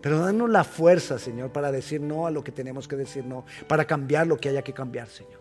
Pero 0.00 0.18
danos 0.18 0.48
la 0.48 0.64
fuerza, 0.64 1.18
Señor, 1.18 1.52
para 1.52 1.70
decir 1.70 2.00
no 2.00 2.26
a 2.26 2.30
lo 2.30 2.42
que 2.42 2.52
tenemos 2.52 2.88
que 2.88 2.96
decir 2.96 3.24
no, 3.24 3.44
para 3.68 3.84
cambiar 3.86 4.26
lo 4.26 4.38
que 4.38 4.48
haya 4.48 4.62
que 4.62 4.72
cambiar, 4.72 5.08
Señor. 5.08 5.40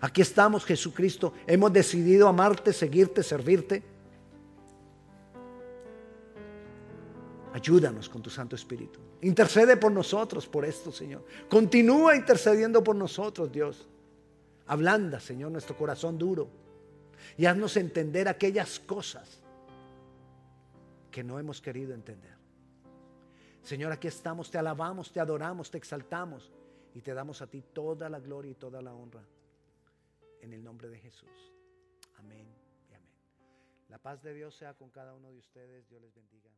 Aquí 0.00 0.22
estamos, 0.22 0.64
Jesucristo. 0.64 1.32
Hemos 1.46 1.72
decidido 1.72 2.28
amarte, 2.28 2.72
seguirte, 2.72 3.22
servirte. 3.22 3.82
Ayúdanos 7.52 8.08
con 8.08 8.20
tu 8.20 8.30
Santo 8.30 8.56
Espíritu. 8.56 8.98
Intercede 9.22 9.76
por 9.76 9.92
nosotros, 9.92 10.46
por 10.46 10.64
esto, 10.64 10.90
Señor. 10.90 11.24
Continúa 11.48 12.16
intercediendo 12.16 12.82
por 12.82 12.96
nosotros, 12.96 13.50
Dios. 13.50 13.88
Ablanda, 14.66 15.20
Señor, 15.20 15.52
nuestro 15.52 15.76
corazón 15.76 16.18
duro. 16.18 16.48
Y 17.36 17.46
haznos 17.46 17.76
entender 17.76 18.28
aquellas 18.28 18.78
cosas 18.80 19.40
que 21.10 21.22
no 21.22 21.38
hemos 21.38 21.60
querido 21.60 21.94
entender. 21.94 22.33
Señor, 23.64 23.92
aquí 23.92 24.08
estamos, 24.08 24.50
te 24.50 24.58
alabamos, 24.58 25.10
te 25.10 25.20
adoramos, 25.20 25.70
te 25.70 25.78
exaltamos 25.78 26.52
y 26.92 27.00
te 27.00 27.14
damos 27.14 27.40
a 27.40 27.46
ti 27.46 27.62
toda 27.62 28.10
la 28.10 28.20
gloria 28.20 28.50
y 28.50 28.54
toda 28.54 28.82
la 28.82 28.92
honra. 28.92 29.24
En 30.42 30.52
el 30.52 30.62
nombre 30.62 30.90
de 30.90 30.98
Jesús. 30.98 31.30
Amén 32.18 32.46
y 32.90 32.92
amén. 32.92 33.08
La 33.88 33.96
paz 33.96 34.22
de 34.22 34.34
Dios 34.34 34.54
sea 34.54 34.74
con 34.74 34.90
cada 34.90 35.14
uno 35.14 35.32
de 35.32 35.38
ustedes. 35.38 35.88
Dios 35.88 36.02
les 36.02 36.14
bendiga. 36.14 36.50